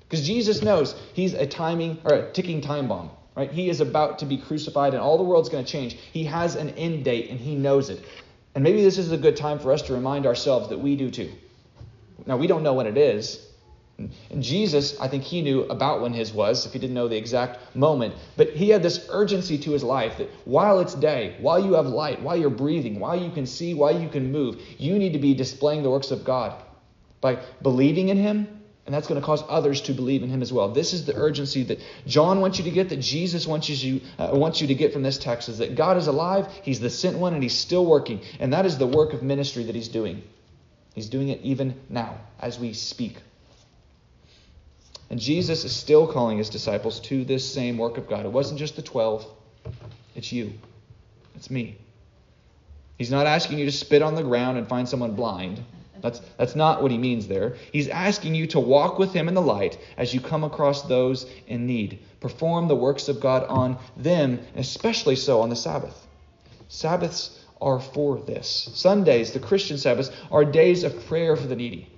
Because 0.00 0.26
Jesus 0.26 0.62
knows 0.62 0.94
he's 1.14 1.32
a 1.32 1.46
timing 1.46 1.98
or 2.04 2.14
a 2.16 2.32
ticking 2.32 2.60
time 2.60 2.86
bomb. 2.86 3.10
Right? 3.36 3.50
He 3.50 3.68
is 3.68 3.80
about 3.80 4.18
to 4.20 4.26
be 4.26 4.36
crucified 4.36 4.92
and 4.92 5.02
all 5.02 5.16
the 5.16 5.24
world's 5.24 5.48
going 5.48 5.64
to 5.64 5.70
change. 5.70 5.94
He 5.94 6.24
has 6.24 6.56
an 6.56 6.70
end 6.70 7.04
date 7.04 7.30
and 7.30 7.38
he 7.38 7.54
knows 7.54 7.90
it. 7.90 8.04
And 8.54 8.64
maybe 8.64 8.82
this 8.82 8.98
is 8.98 9.12
a 9.12 9.16
good 9.16 9.36
time 9.36 9.58
for 9.58 9.72
us 9.72 9.82
to 9.82 9.94
remind 9.94 10.26
ourselves 10.26 10.68
that 10.70 10.78
we 10.78 10.96
do 10.96 11.10
too. 11.10 11.30
Now, 12.26 12.36
we 12.36 12.46
don't 12.46 12.62
know 12.62 12.74
when 12.74 12.86
it 12.86 12.98
is. 12.98 13.46
And 14.30 14.42
Jesus, 14.42 14.98
I 14.98 15.08
think 15.08 15.24
he 15.24 15.42
knew 15.42 15.62
about 15.64 16.00
when 16.00 16.12
his 16.12 16.32
was, 16.32 16.64
if 16.64 16.72
he 16.72 16.78
didn't 16.78 16.94
know 16.94 17.08
the 17.08 17.16
exact 17.16 17.76
moment. 17.76 18.14
But 18.36 18.50
he 18.50 18.70
had 18.70 18.82
this 18.82 19.06
urgency 19.10 19.58
to 19.58 19.72
his 19.72 19.84
life 19.84 20.16
that 20.18 20.30
while 20.46 20.80
it's 20.80 20.94
day, 20.94 21.36
while 21.40 21.62
you 21.62 21.74
have 21.74 21.86
light, 21.86 22.22
while 22.22 22.36
you're 22.36 22.50
breathing, 22.50 22.98
while 22.98 23.16
you 23.16 23.30
can 23.30 23.46
see, 23.46 23.74
while 23.74 23.98
you 23.98 24.08
can 24.08 24.32
move, 24.32 24.60
you 24.78 24.98
need 24.98 25.12
to 25.12 25.18
be 25.18 25.34
displaying 25.34 25.82
the 25.82 25.90
works 25.90 26.10
of 26.10 26.24
God 26.24 26.62
by 27.20 27.38
believing 27.62 28.08
in 28.08 28.16
him 28.16 28.59
and 28.86 28.94
that's 28.94 29.06
going 29.06 29.20
to 29.20 29.24
cause 29.24 29.44
others 29.48 29.82
to 29.82 29.92
believe 29.92 30.22
in 30.22 30.30
him 30.30 30.42
as 30.42 30.52
well. 30.52 30.68
This 30.68 30.92
is 30.92 31.04
the 31.04 31.14
urgency 31.14 31.62
that 31.64 31.80
John 32.06 32.40
wants 32.40 32.58
you 32.58 32.64
to 32.64 32.70
get, 32.70 32.88
that 32.88 33.00
Jesus 33.00 33.46
wants 33.46 33.68
you, 33.68 34.00
uh, 34.18 34.30
wants 34.32 34.60
you 34.60 34.68
to 34.68 34.74
get 34.74 34.92
from 34.92 35.02
this 35.02 35.18
text, 35.18 35.48
is 35.48 35.58
that 35.58 35.76
God 35.76 35.96
is 35.96 36.06
alive, 36.06 36.48
he's 36.62 36.80
the 36.80 36.90
sent 36.90 37.18
one, 37.18 37.34
and 37.34 37.42
he's 37.42 37.56
still 37.56 37.84
working. 37.84 38.20
And 38.40 38.52
that 38.52 38.66
is 38.66 38.78
the 38.78 38.86
work 38.86 39.12
of 39.12 39.22
ministry 39.22 39.64
that 39.64 39.74
he's 39.74 39.88
doing. 39.88 40.22
He's 40.94 41.08
doing 41.08 41.28
it 41.28 41.40
even 41.42 41.78
now, 41.88 42.18
as 42.40 42.58
we 42.58 42.72
speak. 42.72 43.16
And 45.10 45.20
Jesus 45.20 45.64
is 45.64 45.74
still 45.74 46.06
calling 46.06 46.38
his 46.38 46.50
disciples 46.50 47.00
to 47.00 47.24
this 47.24 47.52
same 47.52 47.78
work 47.78 47.98
of 47.98 48.08
God. 48.08 48.24
It 48.24 48.32
wasn't 48.32 48.58
just 48.58 48.76
the 48.76 48.82
12, 48.82 49.26
it's 50.14 50.32
you, 50.32 50.52
it's 51.34 51.50
me. 51.50 51.76
He's 52.96 53.10
not 53.10 53.26
asking 53.26 53.58
you 53.58 53.64
to 53.64 53.72
spit 53.72 54.02
on 54.02 54.14
the 54.14 54.22
ground 54.22 54.58
and 54.58 54.68
find 54.68 54.88
someone 54.88 55.14
blind. 55.14 55.64
That's, 56.00 56.20
that's 56.36 56.56
not 56.56 56.82
what 56.82 56.90
he 56.90 56.98
means 56.98 57.26
there. 57.26 57.56
He's 57.72 57.88
asking 57.88 58.34
you 58.34 58.46
to 58.48 58.60
walk 58.60 58.98
with 58.98 59.12
him 59.12 59.28
in 59.28 59.34
the 59.34 59.42
light 59.42 59.78
as 59.96 60.14
you 60.14 60.20
come 60.20 60.44
across 60.44 60.82
those 60.82 61.26
in 61.46 61.66
need. 61.66 62.00
Perform 62.20 62.68
the 62.68 62.76
works 62.76 63.08
of 63.08 63.20
God 63.20 63.44
on 63.48 63.78
them, 63.96 64.40
especially 64.56 65.16
so 65.16 65.40
on 65.40 65.48
the 65.48 65.56
Sabbath. 65.56 66.06
Sabbaths 66.68 67.44
are 67.60 67.80
for 67.80 68.18
this. 68.18 68.70
Sundays, 68.74 69.32
the 69.32 69.40
Christian 69.40 69.78
Sabbaths, 69.78 70.10
are 70.30 70.44
days 70.44 70.84
of 70.84 71.06
prayer 71.06 71.36
for 71.36 71.46
the 71.46 71.56
needy. 71.56 71.88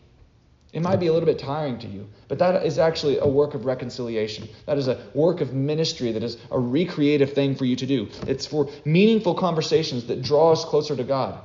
It 0.73 0.81
might 0.81 1.01
be 1.01 1.09
a 1.09 1.13
little 1.13 1.27
bit 1.27 1.39
tiring 1.39 1.79
to 1.81 1.87
you, 1.87 2.09
but 2.29 2.39
that 2.39 2.65
is 2.65 2.79
actually 2.79 3.19
a 3.19 3.27
work 3.27 3.53
of 3.53 3.67
reconciliation. 3.67 4.49
That 4.65 4.79
is 4.79 4.89
a 4.89 4.99
work 5.13 5.43
of 5.43 5.53
ministry 5.53 6.13
that 6.13 6.23
is 6.23 6.39
a 6.51 6.59
recreative 6.59 7.35
thing 7.35 7.55
for 7.55 7.67
you 7.67 7.77
to 7.77 7.87
do. 7.87 8.09
It's 8.27 8.47
for 8.47 8.71
meaningful 8.87 9.35
conversations 9.35 10.07
that 10.07 10.23
draw 10.23 10.53
us 10.53 10.65
closer 10.65 10.97
to 10.97 11.05
God. 11.05 11.39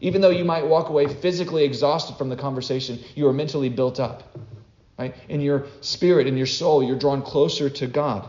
Even 0.00 0.20
though 0.20 0.30
you 0.30 0.44
might 0.44 0.66
walk 0.66 0.88
away 0.88 1.06
physically 1.06 1.64
exhausted 1.64 2.16
from 2.16 2.28
the 2.28 2.36
conversation, 2.36 2.98
you 3.14 3.26
are 3.26 3.32
mentally 3.32 3.68
built 3.68 3.98
up. 3.98 4.36
Right? 4.98 5.14
In 5.28 5.40
your 5.40 5.66
spirit, 5.80 6.26
in 6.26 6.36
your 6.36 6.46
soul, 6.46 6.82
you're 6.82 6.98
drawn 6.98 7.22
closer 7.22 7.68
to 7.68 7.86
God. 7.86 8.28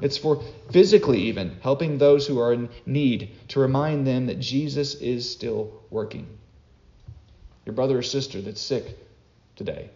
It's 0.00 0.18
for 0.18 0.42
physically, 0.70 1.22
even, 1.22 1.56
helping 1.62 1.96
those 1.96 2.26
who 2.26 2.38
are 2.38 2.52
in 2.52 2.68
need 2.84 3.30
to 3.48 3.60
remind 3.60 4.06
them 4.06 4.26
that 4.26 4.38
Jesus 4.38 4.94
is 4.96 5.30
still 5.30 5.82
working. 5.90 6.26
Your 7.64 7.74
brother 7.74 7.98
or 7.98 8.02
sister 8.02 8.40
that's 8.42 8.60
sick 8.60 8.98
today. 9.56 9.90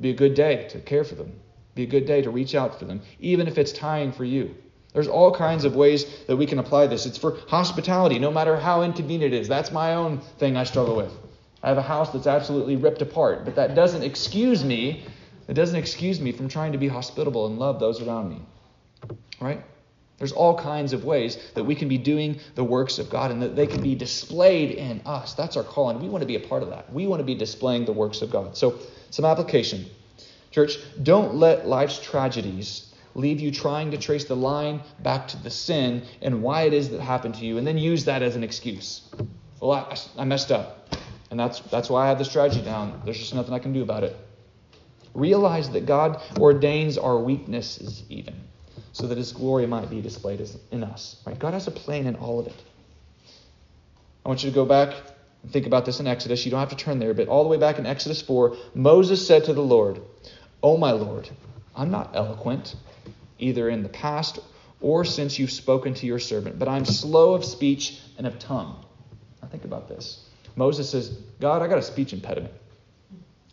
Be 0.00 0.10
a 0.10 0.14
good 0.14 0.34
day 0.34 0.68
to 0.70 0.80
care 0.80 1.04
for 1.04 1.14
them. 1.14 1.40
Be 1.74 1.82
a 1.82 1.86
good 1.86 2.06
day 2.06 2.22
to 2.22 2.30
reach 2.30 2.54
out 2.54 2.78
for 2.78 2.86
them, 2.86 3.02
even 3.20 3.46
if 3.46 3.58
it's 3.58 3.72
tiring 3.72 4.12
for 4.12 4.24
you. 4.24 4.54
There's 4.92 5.08
all 5.08 5.34
kinds 5.34 5.64
of 5.64 5.76
ways 5.76 6.06
that 6.26 6.36
we 6.36 6.46
can 6.46 6.58
apply 6.58 6.86
this. 6.86 7.06
It's 7.06 7.18
for 7.18 7.38
hospitality, 7.48 8.18
no 8.18 8.30
matter 8.30 8.56
how 8.56 8.82
inconvenient 8.82 9.34
it 9.34 9.38
is. 9.38 9.48
That's 9.48 9.70
my 9.70 9.94
own 9.94 10.18
thing 10.38 10.56
I 10.56 10.64
struggle 10.64 10.96
with. 10.96 11.12
I 11.62 11.68
have 11.68 11.78
a 11.78 11.82
house 11.82 12.10
that's 12.10 12.26
absolutely 12.26 12.76
ripped 12.76 13.02
apart, 13.02 13.44
but 13.44 13.56
that 13.56 13.74
doesn't 13.74 14.02
excuse 14.02 14.64
me. 14.64 15.04
It 15.46 15.54
doesn't 15.54 15.76
excuse 15.76 16.20
me 16.20 16.32
from 16.32 16.48
trying 16.48 16.72
to 16.72 16.78
be 16.78 16.88
hospitable 16.88 17.46
and 17.46 17.58
love 17.58 17.80
those 17.80 18.00
around 18.00 18.30
me. 18.30 18.40
Right? 19.40 19.62
There's 20.18 20.32
all 20.32 20.58
kinds 20.58 20.92
of 20.92 21.04
ways 21.04 21.38
that 21.54 21.64
we 21.64 21.74
can 21.74 21.88
be 21.88 21.98
doing 21.98 22.40
the 22.54 22.64
works 22.64 22.98
of 22.98 23.08
God 23.08 23.30
and 23.30 23.42
that 23.42 23.54
they 23.54 23.66
can 23.66 23.82
be 23.82 23.94
displayed 23.94 24.72
in 24.72 25.00
us. 25.06 25.34
That's 25.34 25.56
our 25.56 25.62
calling. 25.62 26.00
We 26.00 26.08
want 26.08 26.22
to 26.22 26.26
be 26.26 26.34
a 26.34 26.40
part 26.40 26.62
of 26.62 26.70
that. 26.70 26.92
We 26.92 27.06
want 27.06 27.20
to 27.20 27.24
be 27.24 27.36
displaying 27.36 27.84
the 27.84 27.92
works 27.92 28.20
of 28.20 28.30
God. 28.30 28.56
So, 28.56 28.78
some 29.10 29.24
application. 29.24 29.86
Church, 30.50 30.78
don't 31.02 31.36
let 31.36 31.68
life's 31.68 32.00
tragedies 32.00 32.87
leave 33.14 33.40
you 33.40 33.50
trying 33.50 33.90
to 33.90 33.98
trace 33.98 34.24
the 34.24 34.36
line 34.36 34.80
back 35.00 35.28
to 35.28 35.36
the 35.42 35.50
sin 35.50 36.02
and 36.22 36.42
why 36.42 36.62
it 36.62 36.72
is 36.72 36.90
that 36.90 37.00
happened 37.00 37.34
to 37.36 37.44
you, 37.44 37.58
and 37.58 37.66
then 37.66 37.78
use 37.78 38.04
that 38.04 38.22
as 38.22 38.36
an 38.36 38.44
excuse. 38.44 39.02
Well, 39.60 39.72
I, 39.72 39.96
I 40.16 40.24
messed 40.24 40.52
up, 40.52 40.94
and 41.30 41.38
that's, 41.38 41.60
that's 41.60 41.90
why 41.90 42.04
I 42.04 42.08
have 42.08 42.18
this 42.18 42.30
tragedy 42.32 42.64
down. 42.64 43.02
There's 43.04 43.18
just 43.18 43.34
nothing 43.34 43.54
I 43.54 43.58
can 43.58 43.72
do 43.72 43.82
about 43.82 44.04
it. 44.04 44.16
Realize 45.14 45.70
that 45.70 45.86
God 45.86 46.20
ordains 46.38 46.96
our 46.98 47.18
weaknesses, 47.18 48.04
even. 48.08 48.34
so 48.92 49.06
that 49.06 49.18
his 49.18 49.32
glory 49.32 49.66
might 49.66 49.90
be 49.90 50.00
displayed 50.00 50.46
in 50.70 50.84
us. 50.84 51.16
Right? 51.26 51.38
God 51.38 51.54
has 51.54 51.66
a 51.66 51.70
plan 51.70 52.06
in 52.06 52.16
all 52.16 52.40
of 52.40 52.46
it. 52.46 52.62
I 54.24 54.28
want 54.28 54.42
you 54.42 54.50
to 54.50 54.54
go 54.54 54.64
back 54.64 54.94
and 55.42 55.52
think 55.52 55.66
about 55.66 55.84
this 55.84 56.00
in 56.00 56.06
Exodus. 56.06 56.44
You 56.44 56.50
don't 56.50 56.60
have 56.60 56.70
to 56.70 56.76
turn 56.76 56.98
there, 56.98 57.14
but 57.14 57.28
all 57.28 57.42
the 57.42 57.48
way 57.48 57.56
back 57.56 57.78
in 57.78 57.86
Exodus 57.86 58.20
4, 58.20 58.56
Moses 58.74 59.24
said 59.26 59.44
to 59.44 59.54
the 59.54 59.62
Lord, 59.62 60.00
O 60.62 60.76
my 60.76 60.90
Lord, 60.90 61.28
I'm 61.76 61.90
not 61.90 62.10
eloquent, 62.14 62.74
either 63.38 63.68
in 63.68 63.82
the 63.82 63.88
past 63.88 64.38
or 64.80 65.04
since 65.04 65.38
you've 65.38 65.50
spoken 65.50 65.94
to 65.94 66.06
your 66.06 66.18
servant, 66.18 66.58
but 66.58 66.68
I'm 66.68 66.84
slow 66.84 67.34
of 67.34 67.44
speech 67.44 68.00
and 68.16 68.26
of 68.26 68.38
tongue. 68.38 68.84
Now 69.42 69.48
think 69.48 69.64
about 69.64 69.88
this. 69.88 70.24
Moses 70.56 70.90
says, 70.90 71.10
God, 71.40 71.62
I 71.62 71.68
got 71.68 71.78
a 71.78 71.82
speech 71.82 72.12
impediment. 72.12 72.54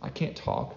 I 0.02 0.10
can't 0.10 0.36
talk. 0.36 0.76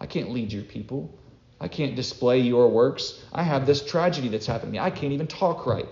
I 0.00 0.06
can't 0.06 0.30
lead 0.30 0.52
your 0.52 0.62
people. 0.62 1.16
I 1.60 1.68
can't 1.68 1.96
display 1.96 2.40
your 2.40 2.68
works. 2.68 3.24
I 3.32 3.42
have 3.42 3.66
this 3.66 3.84
tragedy 3.84 4.28
that's 4.28 4.46
happened 4.46 4.72
to 4.72 4.72
me. 4.72 4.78
I 4.78 4.90
can't 4.90 5.12
even 5.12 5.26
talk 5.26 5.66
right. 5.66 5.88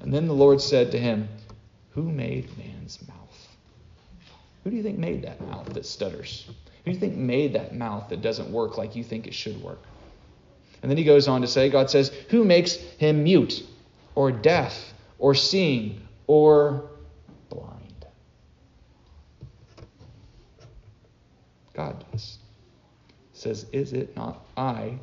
And 0.00 0.12
then 0.12 0.26
the 0.26 0.34
Lord 0.34 0.60
said 0.60 0.92
to 0.92 0.98
him, 0.98 1.28
Who 1.90 2.02
made 2.02 2.56
man's 2.58 2.98
mouth? 3.08 3.48
Who 4.64 4.70
do 4.70 4.76
you 4.76 4.82
think 4.82 4.98
made 4.98 5.22
that 5.22 5.40
mouth 5.40 5.72
that 5.74 5.86
stutters? 5.86 6.46
Who 6.84 6.90
do 6.90 6.90
you 6.90 6.98
think 6.98 7.16
made 7.16 7.54
that 7.54 7.74
mouth 7.74 8.08
that 8.10 8.20
doesn't 8.20 8.50
work 8.50 8.76
like 8.76 8.96
you 8.96 9.04
think 9.04 9.26
it 9.26 9.34
should 9.34 9.62
work? 9.62 9.78
And 10.86 10.90
then 10.92 10.98
he 10.98 11.02
goes 11.02 11.26
on 11.26 11.40
to 11.40 11.48
say, 11.48 11.68
God 11.68 11.90
says, 11.90 12.10
Who 12.28 12.44
makes 12.44 12.76
him 12.76 13.24
mute 13.24 13.66
or 14.14 14.30
deaf 14.30 14.94
or 15.18 15.34
seeing 15.34 16.00
or 16.28 16.88
blind? 17.48 18.06
God 21.74 22.04
does. 22.12 22.38
Says, 23.32 23.66
Is 23.72 23.94
it 23.94 24.16
not 24.16 24.46
I, 24.56 25.00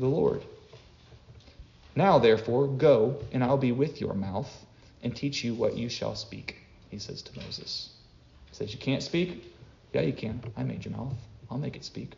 the 0.00 0.08
Lord? 0.08 0.42
Now, 1.94 2.18
therefore, 2.18 2.66
go, 2.66 3.20
and 3.30 3.44
I'll 3.44 3.56
be 3.56 3.70
with 3.70 4.00
your 4.00 4.14
mouth 4.14 4.52
and 5.04 5.14
teach 5.14 5.44
you 5.44 5.54
what 5.54 5.76
you 5.76 5.88
shall 5.88 6.16
speak, 6.16 6.56
he 6.90 6.98
says 6.98 7.22
to 7.22 7.38
Moses. 7.38 7.90
He 8.50 8.56
says, 8.56 8.72
You 8.72 8.80
can't 8.80 9.04
speak? 9.04 9.44
Yeah, 9.92 10.00
you 10.00 10.12
can. 10.12 10.42
I 10.56 10.64
made 10.64 10.84
your 10.84 10.96
mouth. 10.96 11.14
I'll 11.52 11.58
make 11.58 11.76
it 11.76 11.84
speak. 11.84 12.14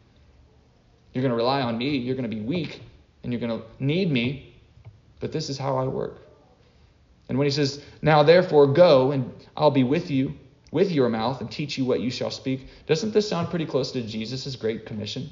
You're 1.12 1.22
going 1.22 1.30
to 1.30 1.36
rely 1.36 1.62
on 1.62 1.78
me. 1.78 1.96
You're 1.96 2.16
going 2.16 2.28
to 2.28 2.34
be 2.36 2.42
weak, 2.42 2.82
and 3.22 3.32
you're 3.32 3.40
going 3.40 3.60
to 3.60 3.66
need 3.78 4.10
me. 4.10 4.54
But 5.20 5.32
this 5.32 5.48
is 5.48 5.58
how 5.58 5.76
I 5.76 5.86
work. 5.86 6.18
And 7.28 7.38
when 7.38 7.46
he 7.46 7.50
says, 7.50 7.82
Now 8.02 8.22
therefore 8.22 8.66
go, 8.66 9.12
and 9.12 9.32
I'll 9.56 9.70
be 9.70 9.84
with 9.84 10.10
you, 10.10 10.34
with 10.70 10.90
your 10.90 11.08
mouth, 11.08 11.40
and 11.40 11.50
teach 11.50 11.78
you 11.78 11.84
what 11.84 12.00
you 12.00 12.10
shall 12.10 12.30
speak, 12.30 12.68
doesn't 12.86 13.12
this 13.12 13.28
sound 13.28 13.50
pretty 13.50 13.66
close 13.66 13.92
to 13.92 14.02
Jesus' 14.02 14.56
great 14.56 14.86
commission? 14.86 15.30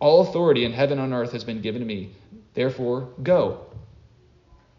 All 0.00 0.20
authority 0.20 0.64
in 0.64 0.72
heaven 0.72 0.98
and 0.98 1.12
on 1.12 1.20
earth 1.20 1.32
has 1.32 1.44
been 1.44 1.60
given 1.60 1.80
to 1.80 1.86
me. 1.86 2.12
Therefore, 2.54 3.08
go. 3.22 3.66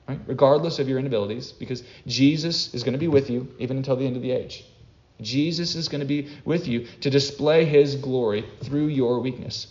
Right? 0.07 0.19
Regardless 0.25 0.79
of 0.79 0.87
your 0.87 0.99
inabilities, 0.99 1.51
because 1.51 1.83
Jesus 2.07 2.73
is 2.73 2.83
going 2.83 2.93
to 2.93 2.99
be 2.99 3.07
with 3.07 3.29
you 3.29 3.47
even 3.59 3.77
until 3.77 3.95
the 3.95 4.05
end 4.05 4.15
of 4.15 4.21
the 4.21 4.31
age. 4.31 4.65
Jesus 5.21 5.75
is 5.75 5.89
going 5.89 5.99
to 5.99 6.07
be 6.07 6.29
with 6.45 6.67
you 6.67 6.87
to 7.01 7.09
display 7.09 7.65
his 7.65 7.95
glory 7.95 8.45
through 8.63 8.87
your 8.87 9.19
weakness. 9.19 9.67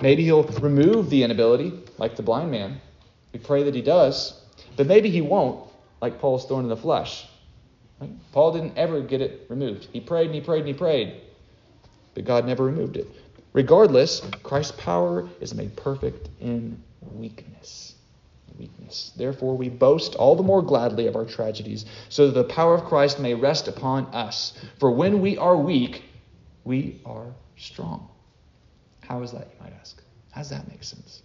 Maybe 0.00 0.24
he'll 0.24 0.44
remove 0.44 1.10
the 1.10 1.22
inability, 1.22 1.72
like 1.98 2.16
the 2.16 2.22
blind 2.22 2.50
man. 2.50 2.80
We 3.32 3.40
pray 3.40 3.64
that 3.64 3.74
he 3.74 3.82
does. 3.82 4.40
But 4.76 4.86
maybe 4.86 5.10
he 5.10 5.20
won't, 5.20 5.68
like 6.00 6.20
Paul's 6.20 6.46
thorn 6.46 6.64
in 6.64 6.68
the 6.68 6.76
flesh. 6.76 7.26
Right? 8.00 8.10
Paul 8.32 8.52
didn't 8.52 8.76
ever 8.76 9.00
get 9.00 9.20
it 9.20 9.46
removed. 9.48 9.88
He 9.92 10.00
prayed 10.00 10.26
and 10.26 10.34
he 10.34 10.40
prayed 10.40 10.60
and 10.60 10.68
he 10.68 10.74
prayed. 10.74 11.20
But 12.14 12.24
God 12.24 12.46
never 12.46 12.64
removed 12.64 12.96
it. 12.96 13.08
Regardless, 13.52 14.20
Christ's 14.42 14.76
power 14.78 15.28
is 15.40 15.54
made 15.54 15.74
perfect 15.76 16.28
in 16.40 16.82
weakness 17.12 17.94
weakness. 18.58 19.12
Therefore, 19.16 19.56
we 19.56 19.68
boast 19.68 20.14
all 20.14 20.36
the 20.36 20.42
more 20.42 20.62
gladly 20.62 21.06
of 21.06 21.16
our 21.16 21.24
tragedies, 21.24 21.86
so 22.08 22.26
that 22.26 22.34
the 22.34 22.52
power 22.52 22.74
of 22.74 22.84
Christ 22.84 23.20
may 23.20 23.34
rest 23.34 23.68
upon 23.68 24.06
us. 24.06 24.52
For 24.78 24.90
when 24.90 25.20
we 25.20 25.38
are 25.38 25.56
weak, 25.56 26.02
we 26.64 27.00
are 27.06 27.26
strong. 27.56 28.08
How 29.08 29.22
is 29.22 29.32
that, 29.32 29.48
you 29.54 29.64
might 29.64 29.72
ask? 29.80 30.02
How 30.32 30.42
does 30.42 30.50
that 30.50 30.68
make 30.68 30.84
sense? 30.84 31.22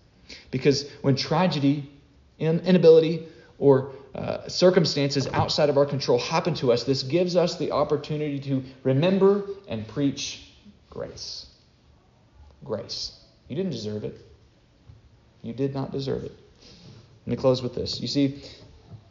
Because 0.51 0.89
when 1.01 1.17
tragedy, 1.17 1.91
inability, 2.39 3.27
or 3.59 3.91
uh, 4.15 4.47
circumstances 4.47 5.27
outside 5.27 5.69
of 5.69 5.77
our 5.77 5.85
control 5.85 6.17
happen 6.17 6.53
to 6.55 6.71
us, 6.71 6.85
this 6.85 7.03
gives 7.03 7.35
us 7.35 7.57
the 7.57 7.71
opportunity 7.71 8.39
to 8.39 8.63
remember 8.83 9.43
and 9.67 9.85
preach 9.85 10.49
grace. 10.89 11.47
Grace. 12.63 13.19
You 13.49 13.57
didn't 13.57 13.71
deserve 13.71 14.05
it. 14.05 14.17
You 15.41 15.53
did 15.53 15.73
not 15.73 15.91
deserve 15.91 16.23
it. 16.23 16.31
Let 17.25 17.27
me 17.27 17.35
close 17.35 17.61
with 17.61 17.75
this. 17.75 17.99
You 17.99 18.07
see, 18.07 18.41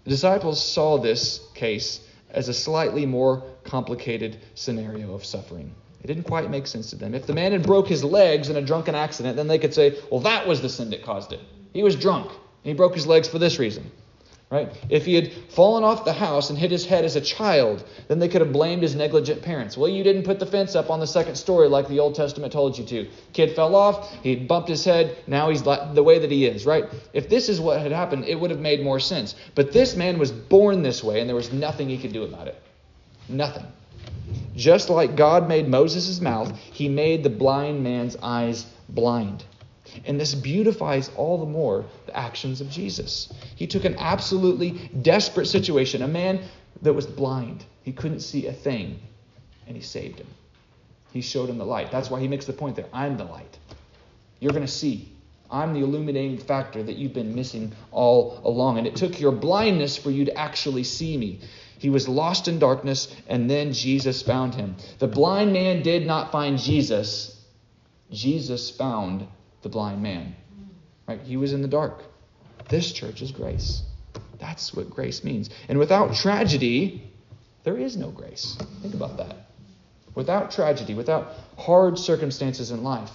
the 0.04 0.10
disciples 0.10 0.64
saw 0.64 0.96
this 0.96 1.46
case 1.54 2.00
as 2.30 2.48
a 2.48 2.54
slightly 2.54 3.04
more 3.04 3.42
complicated 3.64 4.38
scenario 4.54 5.12
of 5.14 5.26
suffering. 5.26 5.74
It 6.02 6.08
didn't 6.08 6.24
quite 6.24 6.50
make 6.50 6.66
sense 6.66 6.90
to 6.90 6.96
them. 6.96 7.14
If 7.14 7.26
the 7.26 7.32
man 7.32 7.52
had 7.52 7.62
broke 7.62 7.86
his 7.86 8.02
legs 8.02 8.48
in 8.48 8.56
a 8.56 8.62
drunken 8.62 8.94
accident, 8.94 9.36
then 9.36 9.46
they 9.46 9.58
could 9.58 9.72
say, 9.72 9.98
well, 10.10 10.20
that 10.20 10.48
was 10.48 10.60
the 10.60 10.68
sin 10.68 10.90
that 10.90 11.04
caused 11.04 11.32
it. 11.32 11.40
He 11.72 11.82
was 11.82 11.94
drunk, 11.94 12.28
and 12.30 12.38
he 12.64 12.74
broke 12.74 12.94
his 12.94 13.06
legs 13.06 13.28
for 13.28 13.38
this 13.38 13.58
reason. 13.58 13.90
Right? 14.50 14.70
If 14.90 15.06
he 15.06 15.14
had 15.14 15.32
fallen 15.48 15.82
off 15.82 16.04
the 16.04 16.12
house 16.12 16.50
and 16.50 16.58
hit 16.58 16.70
his 16.70 16.84
head 16.84 17.06
as 17.06 17.16
a 17.16 17.22
child, 17.22 17.88
then 18.08 18.18
they 18.18 18.28
could 18.28 18.42
have 18.42 18.52
blamed 18.52 18.82
his 18.82 18.94
negligent 18.94 19.40
parents. 19.40 19.78
Well, 19.78 19.88
you 19.88 20.04
didn't 20.04 20.24
put 20.24 20.40
the 20.40 20.44
fence 20.44 20.74
up 20.74 20.90
on 20.90 21.00
the 21.00 21.06
second 21.06 21.36
story 21.36 21.68
like 21.68 21.88
the 21.88 22.00
Old 22.00 22.14
Testament 22.14 22.52
told 22.52 22.76
you 22.76 22.84
to. 22.84 23.08
Kid 23.32 23.56
fell 23.56 23.74
off, 23.74 24.12
he 24.22 24.36
bumped 24.36 24.68
his 24.68 24.84
head, 24.84 25.16
now 25.26 25.48
he's 25.48 25.62
the 25.62 26.02
way 26.04 26.18
that 26.18 26.30
he 26.30 26.44
is, 26.44 26.66
right? 26.66 26.84
If 27.14 27.30
this 27.30 27.48
is 27.48 27.62
what 27.62 27.80
had 27.80 27.92
happened, 27.92 28.26
it 28.26 28.38
would 28.38 28.50
have 28.50 28.60
made 28.60 28.82
more 28.82 29.00
sense. 29.00 29.36
But 29.54 29.72
this 29.72 29.96
man 29.96 30.18
was 30.18 30.30
born 30.30 30.82
this 30.82 31.02
way, 31.02 31.20
and 31.20 31.28
there 31.30 31.36
was 31.36 31.50
nothing 31.50 31.88
he 31.88 31.96
could 31.96 32.12
do 32.12 32.24
about 32.24 32.48
it. 32.48 32.60
Nothing. 33.30 33.64
Just 34.56 34.90
like 34.90 35.16
God 35.16 35.48
made 35.48 35.68
Moses' 35.68 36.20
mouth, 36.20 36.56
he 36.58 36.88
made 36.88 37.22
the 37.22 37.30
blind 37.30 37.82
man's 37.82 38.16
eyes 38.22 38.66
blind. 38.88 39.44
And 40.06 40.18
this 40.18 40.34
beautifies 40.34 41.10
all 41.16 41.38
the 41.38 41.46
more 41.46 41.84
the 42.06 42.16
actions 42.16 42.60
of 42.60 42.70
Jesus. 42.70 43.32
He 43.56 43.66
took 43.66 43.84
an 43.84 43.96
absolutely 43.98 44.90
desperate 45.02 45.46
situation, 45.46 46.02
a 46.02 46.08
man 46.08 46.40
that 46.82 46.94
was 46.94 47.06
blind, 47.06 47.64
he 47.82 47.92
couldn't 47.92 48.20
see 48.20 48.46
a 48.46 48.52
thing, 48.52 49.00
and 49.66 49.76
he 49.76 49.82
saved 49.82 50.18
him. 50.18 50.26
He 51.12 51.20
showed 51.20 51.48
him 51.48 51.58
the 51.58 51.66
light. 51.66 51.90
That's 51.90 52.10
why 52.10 52.20
he 52.20 52.28
makes 52.28 52.46
the 52.46 52.52
point 52.52 52.76
there 52.76 52.86
I'm 52.92 53.16
the 53.16 53.24
light. 53.24 53.58
You're 54.40 54.52
going 54.52 54.66
to 54.66 54.72
see. 54.72 55.11
I'm 55.52 55.74
the 55.74 55.80
illuminating 55.80 56.38
factor 56.38 56.82
that 56.82 56.96
you've 56.96 57.12
been 57.12 57.34
missing 57.34 57.72
all 57.90 58.40
along. 58.44 58.78
And 58.78 58.86
it 58.86 58.96
took 58.96 59.20
your 59.20 59.32
blindness 59.32 59.96
for 59.96 60.10
you 60.10 60.24
to 60.24 60.36
actually 60.36 60.84
see 60.84 61.16
me. 61.16 61.40
He 61.78 61.90
was 61.90 62.08
lost 62.08 62.48
in 62.48 62.58
darkness, 62.58 63.14
and 63.28 63.50
then 63.50 63.72
Jesus 63.72 64.22
found 64.22 64.54
him. 64.54 64.76
The 64.98 65.08
blind 65.08 65.52
man 65.52 65.82
did 65.82 66.06
not 66.06 66.32
find 66.32 66.58
Jesus, 66.58 67.38
Jesus 68.10 68.70
found 68.70 69.26
the 69.62 69.68
blind 69.68 70.02
man. 70.02 70.34
Right? 71.06 71.20
He 71.20 71.36
was 71.36 71.52
in 71.52 71.60
the 71.60 71.68
dark. 71.68 72.02
This 72.68 72.92
church 72.92 73.20
is 73.20 73.32
grace. 73.32 73.82
That's 74.38 74.72
what 74.72 74.90
grace 74.90 75.24
means. 75.24 75.50
And 75.68 75.78
without 75.78 76.14
tragedy, 76.14 77.10
there 77.64 77.76
is 77.76 77.96
no 77.96 78.10
grace. 78.10 78.56
Think 78.80 78.94
about 78.94 79.16
that. 79.18 79.50
Without 80.14 80.50
tragedy, 80.50 80.94
without 80.94 81.32
hard 81.58 81.98
circumstances 81.98 82.70
in 82.70 82.82
life, 82.82 83.10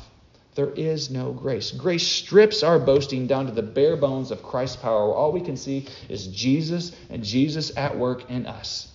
there 0.58 0.72
is 0.72 1.12
no 1.12 1.32
grace. 1.32 1.70
Grace 1.70 2.06
strips 2.06 2.64
our 2.64 2.80
boasting 2.80 3.28
down 3.28 3.46
to 3.46 3.52
the 3.52 3.62
bare 3.62 3.96
bones 3.96 4.32
of 4.32 4.42
Christ's 4.42 4.78
power. 4.78 5.14
All 5.14 5.32
we 5.32 5.40
can 5.40 5.56
see 5.56 5.88
is 6.10 6.28
Jesus 6.28 6.96
and 7.12 7.24
Jesus 7.24 7.78
at 7.78 7.96
work 7.96 8.28
in 8.32 8.48
us. 8.48 8.92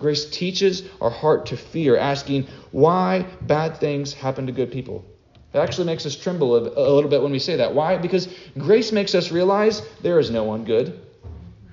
Grace 0.00 0.30
teaches 0.30 0.82
our 1.02 1.10
heart 1.10 1.44
to 1.46 1.58
fear, 1.58 1.98
asking 1.98 2.46
why 2.70 3.26
bad 3.42 3.76
things 3.76 4.14
happen 4.14 4.46
to 4.46 4.52
good 4.52 4.72
people. 4.72 5.04
It 5.52 5.58
actually 5.58 5.84
makes 5.84 6.06
us 6.06 6.16
tremble 6.16 6.56
a, 6.56 6.60
a 6.60 6.92
little 6.92 7.10
bit 7.10 7.20
when 7.20 7.32
we 7.32 7.38
say 7.38 7.56
that. 7.56 7.74
Why? 7.74 7.98
Because 7.98 8.26
grace 8.56 8.90
makes 8.90 9.14
us 9.14 9.30
realize 9.30 9.82
there 10.02 10.18
is 10.18 10.30
no 10.30 10.44
one 10.44 10.64
good. 10.64 10.98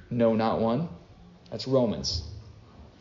No, 0.10 0.36
not 0.36 0.60
one. 0.60 0.90
That's 1.52 1.70
Romans. 1.70 2.22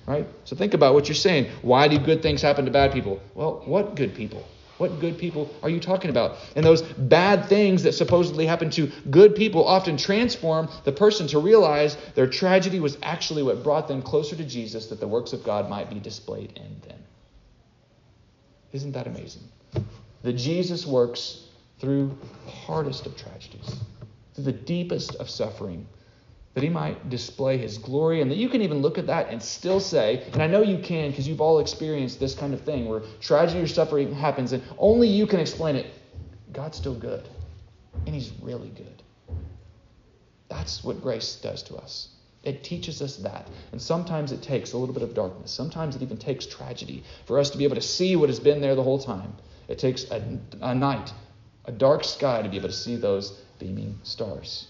Right? 0.06 0.28
So 0.44 0.54
think 0.54 0.74
about 0.74 0.94
what 0.94 1.08
you're 1.08 1.16
saying. 1.16 1.50
Why 1.62 1.88
do 1.88 1.98
good 1.98 2.22
things 2.22 2.40
happen 2.40 2.66
to 2.66 2.70
bad 2.70 2.92
people? 2.92 3.20
Well, 3.34 3.62
what 3.64 3.96
good 3.96 4.14
people? 4.14 4.46
What 4.78 5.00
good 5.00 5.18
people 5.18 5.54
are 5.62 5.70
you 5.70 5.80
talking 5.80 6.10
about? 6.10 6.36
And 6.56 6.64
those 6.64 6.82
bad 6.82 7.48
things 7.48 7.84
that 7.84 7.92
supposedly 7.92 8.46
happen 8.46 8.70
to 8.70 8.90
good 9.10 9.36
people 9.36 9.66
often 9.66 9.96
transform 9.96 10.68
the 10.84 10.92
person 10.92 11.28
to 11.28 11.38
realize 11.38 11.96
their 12.14 12.26
tragedy 12.26 12.80
was 12.80 12.98
actually 13.02 13.42
what 13.42 13.62
brought 13.62 13.86
them 13.86 14.02
closer 14.02 14.34
to 14.36 14.44
Jesus, 14.44 14.86
that 14.88 15.00
the 15.00 15.08
works 15.08 15.32
of 15.32 15.44
God 15.44 15.70
might 15.70 15.90
be 15.90 16.00
displayed 16.00 16.52
in 16.56 16.80
them. 16.88 16.98
Isn't 18.72 18.92
that 18.92 19.06
amazing? 19.06 19.42
that 20.24 20.32
Jesus 20.32 20.86
works 20.86 21.42
through 21.78 22.16
the 22.46 22.50
hardest 22.50 23.06
of 23.06 23.16
tragedies, 23.16 23.76
through 24.34 24.44
the 24.44 24.52
deepest 24.52 25.14
of 25.16 25.28
suffering, 25.30 25.86
that 26.54 26.62
he 26.62 26.68
might 26.68 27.10
display 27.10 27.58
his 27.58 27.78
glory, 27.78 28.20
and 28.22 28.30
that 28.30 28.36
you 28.36 28.48
can 28.48 28.62
even 28.62 28.80
look 28.80 28.96
at 28.96 29.08
that 29.08 29.28
and 29.28 29.42
still 29.42 29.80
say, 29.80 30.24
and 30.32 30.42
I 30.42 30.46
know 30.46 30.62
you 30.62 30.78
can 30.78 31.10
because 31.10 31.26
you've 31.26 31.40
all 31.40 31.58
experienced 31.58 32.20
this 32.20 32.34
kind 32.34 32.54
of 32.54 32.60
thing 32.60 32.86
where 32.86 33.02
tragedy 33.20 33.60
or 33.60 33.66
suffering 33.66 34.14
happens, 34.14 34.52
and 34.52 34.62
only 34.78 35.08
you 35.08 35.26
can 35.26 35.40
explain 35.40 35.76
it. 35.76 35.86
God's 36.52 36.78
still 36.78 36.94
good, 36.94 37.28
and 38.06 38.14
he's 38.14 38.32
really 38.40 38.70
good. 38.70 39.02
That's 40.48 40.84
what 40.84 41.02
grace 41.02 41.36
does 41.36 41.64
to 41.64 41.76
us. 41.76 42.10
It 42.44 42.62
teaches 42.62 43.00
us 43.02 43.16
that. 43.16 43.48
And 43.72 43.80
sometimes 43.80 44.30
it 44.30 44.42
takes 44.42 44.72
a 44.72 44.78
little 44.78 44.94
bit 44.94 45.02
of 45.02 45.14
darkness. 45.14 45.50
Sometimes 45.50 45.96
it 45.96 46.02
even 46.02 46.18
takes 46.18 46.46
tragedy 46.46 47.02
for 47.26 47.38
us 47.38 47.50
to 47.50 47.58
be 47.58 47.64
able 47.64 47.76
to 47.76 47.82
see 47.82 48.16
what 48.16 48.28
has 48.28 48.38
been 48.38 48.60
there 48.60 48.74
the 48.74 48.82
whole 48.82 48.98
time. 48.98 49.32
It 49.66 49.78
takes 49.78 50.04
a, 50.10 50.22
a 50.60 50.74
night, 50.74 51.12
a 51.64 51.72
dark 51.72 52.04
sky 52.04 52.42
to 52.42 52.48
be 52.48 52.58
able 52.58 52.68
to 52.68 52.74
see 52.74 52.96
those 52.96 53.40
beaming 53.58 53.98
stars. 54.02 54.68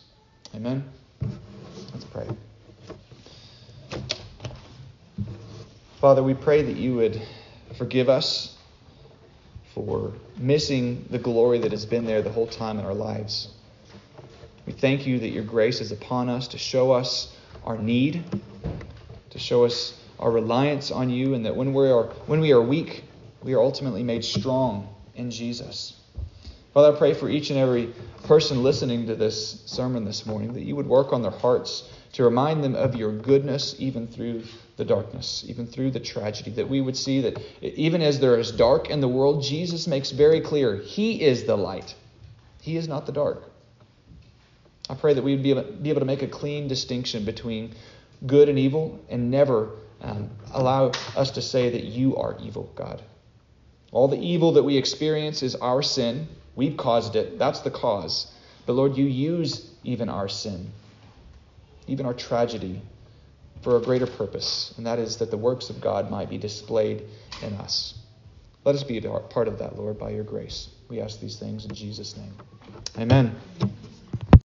Amen? 0.54 0.88
Let's 1.94 2.06
pray. 2.06 2.28
Father, 6.00 6.24
we 6.24 6.34
pray 6.34 6.62
that 6.62 6.76
you 6.76 6.96
would 6.96 7.22
forgive 7.78 8.08
us 8.08 8.58
for 9.74 10.12
missing 10.36 11.06
the 11.10 11.18
glory 11.18 11.60
that 11.60 11.70
has 11.70 11.86
been 11.86 12.04
there 12.04 12.20
the 12.20 12.32
whole 12.32 12.48
time 12.48 12.80
in 12.80 12.84
our 12.84 12.94
lives. 12.94 13.48
We 14.66 14.72
thank 14.72 15.06
you 15.06 15.20
that 15.20 15.28
your 15.28 15.44
grace 15.44 15.80
is 15.80 15.92
upon 15.92 16.28
us 16.28 16.48
to 16.48 16.58
show 16.58 16.90
us 16.90 17.32
our 17.64 17.78
need, 17.78 18.24
to 19.30 19.38
show 19.38 19.64
us 19.64 19.96
our 20.18 20.32
reliance 20.32 20.90
on 20.90 21.10
you, 21.10 21.34
and 21.34 21.46
that 21.46 21.54
when 21.54 21.72
we 21.72 21.88
are, 21.88 22.04
when 22.26 22.40
we 22.40 22.52
are 22.52 22.60
weak, 22.60 23.04
we 23.42 23.54
are 23.54 23.60
ultimately 23.60 24.02
made 24.02 24.24
strong 24.24 24.92
in 25.14 25.30
Jesus. 25.30 26.00
Father, 26.74 26.92
I 26.92 26.98
pray 26.98 27.14
for 27.14 27.28
each 27.30 27.50
and 27.50 27.58
every 27.58 27.94
person 28.24 28.64
listening 28.64 29.06
to 29.06 29.14
this 29.14 29.62
sermon 29.64 30.04
this 30.04 30.26
morning 30.26 30.54
that 30.54 30.64
you 30.64 30.74
would 30.74 30.88
work 30.88 31.12
on 31.12 31.22
their 31.22 31.30
hearts 31.30 31.88
to 32.14 32.24
remind 32.24 32.64
them 32.64 32.74
of 32.74 32.96
your 32.96 33.12
goodness 33.12 33.76
even 33.78 34.08
through 34.08 34.42
the 34.76 34.84
darkness, 34.84 35.44
even 35.46 35.68
through 35.68 35.92
the 35.92 36.00
tragedy, 36.00 36.50
that 36.50 36.68
we 36.68 36.80
would 36.80 36.96
see 36.96 37.20
that 37.20 37.40
even 37.62 38.02
as 38.02 38.18
there 38.18 38.36
is 38.40 38.50
dark 38.50 38.90
in 38.90 39.00
the 39.00 39.06
world, 39.06 39.40
Jesus 39.40 39.86
makes 39.86 40.10
very 40.10 40.40
clear 40.40 40.76
He 40.76 41.22
is 41.22 41.44
the 41.44 41.56
light. 41.56 41.94
He 42.60 42.76
is 42.76 42.88
not 42.88 43.06
the 43.06 43.12
dark. 43.12 43.48
I 44.90 44.96
pray 44.96 45.14
that 45.14 45.22
we 45.22 45.32
would 45.32 45.44
be 45.44 45.50
able, 45.50 45.62
be 45.62 45.90
able 45.90 46.00
to 46.00 46.06
make 46.06 46.22
a 46.22 46.28
clean 46.28 46.66
distinction 46.66 47.24
between 47.24 47.72
good 48.26 48.48
and 48.48 48.58
evil 48.58 48.98
and 49.08 49.30
never 49.30 49.70
um, 50.00 50.28
allow 50.52 50.90
us 51.16 51.30
to 51.32 51.42
say 51.42 51.70
that 51.70 51.84
you 51.84 52.16
are 52.16 52.36
evil, 52.42 52.68
God. 52.74 53.00
All 53.92 54.08
the 54.08 54.18
evil 54.18 54.54
that 54.54 54.64
we 54.64 54.76
experience 54.76 55.44
is 55.44 55.54
our 55.54 55.80
sin. 55.80 56.26
We've 56.56 56.76
caused 56.76 57.16
it. 57.16 57.38
That's 57.38 57.60
the 57.60 57.70
cause. 57.70 58.32
But 58.66 58.74
Lord, 58.74 58.96
you 58.96 59.04
use 59.04 59.70
even 59.82 60.08
our 60.08 60.28
sin, 60.28 60.70
even 61.86 62.06
our 62.06 62.14
tragedy, 62.14 62.80
for 63.62 63.76
a 63.76 63.80
greater 63.80 64.06
purpose, 64.06 64.74
and 64.76 64.86
that 64.86 64.98
is 64.98 65.16
that 65.16 65.30
the 65.30 65.38
works 65.38 65.70
of 65.70 65.80
God 65.80 66.10
might 66.10 66.28
be 66.28 66.36
displayed 66.36 67.04
in 67.42 67.54
us. 67.54 67.94
Let 68.64 68.74
us 68.74 68.82
be 68.82 68.98
a 68.98 69.10
part 69.20 69.48
of 69.48 69.58
that, 69.58 69.78
Lord, 69.78 69.98
by 69.98 70.10
your 70.10 70.24
grace. 70.24 70.68
We 70.88 71.00
ask 71.00 71.20
these 71.20 71.38
things 71.38 71.64
in 71.64 71.74
Jesus' 71.74 72.16
name. 72.16 72.32
Amen. 72.98 73.34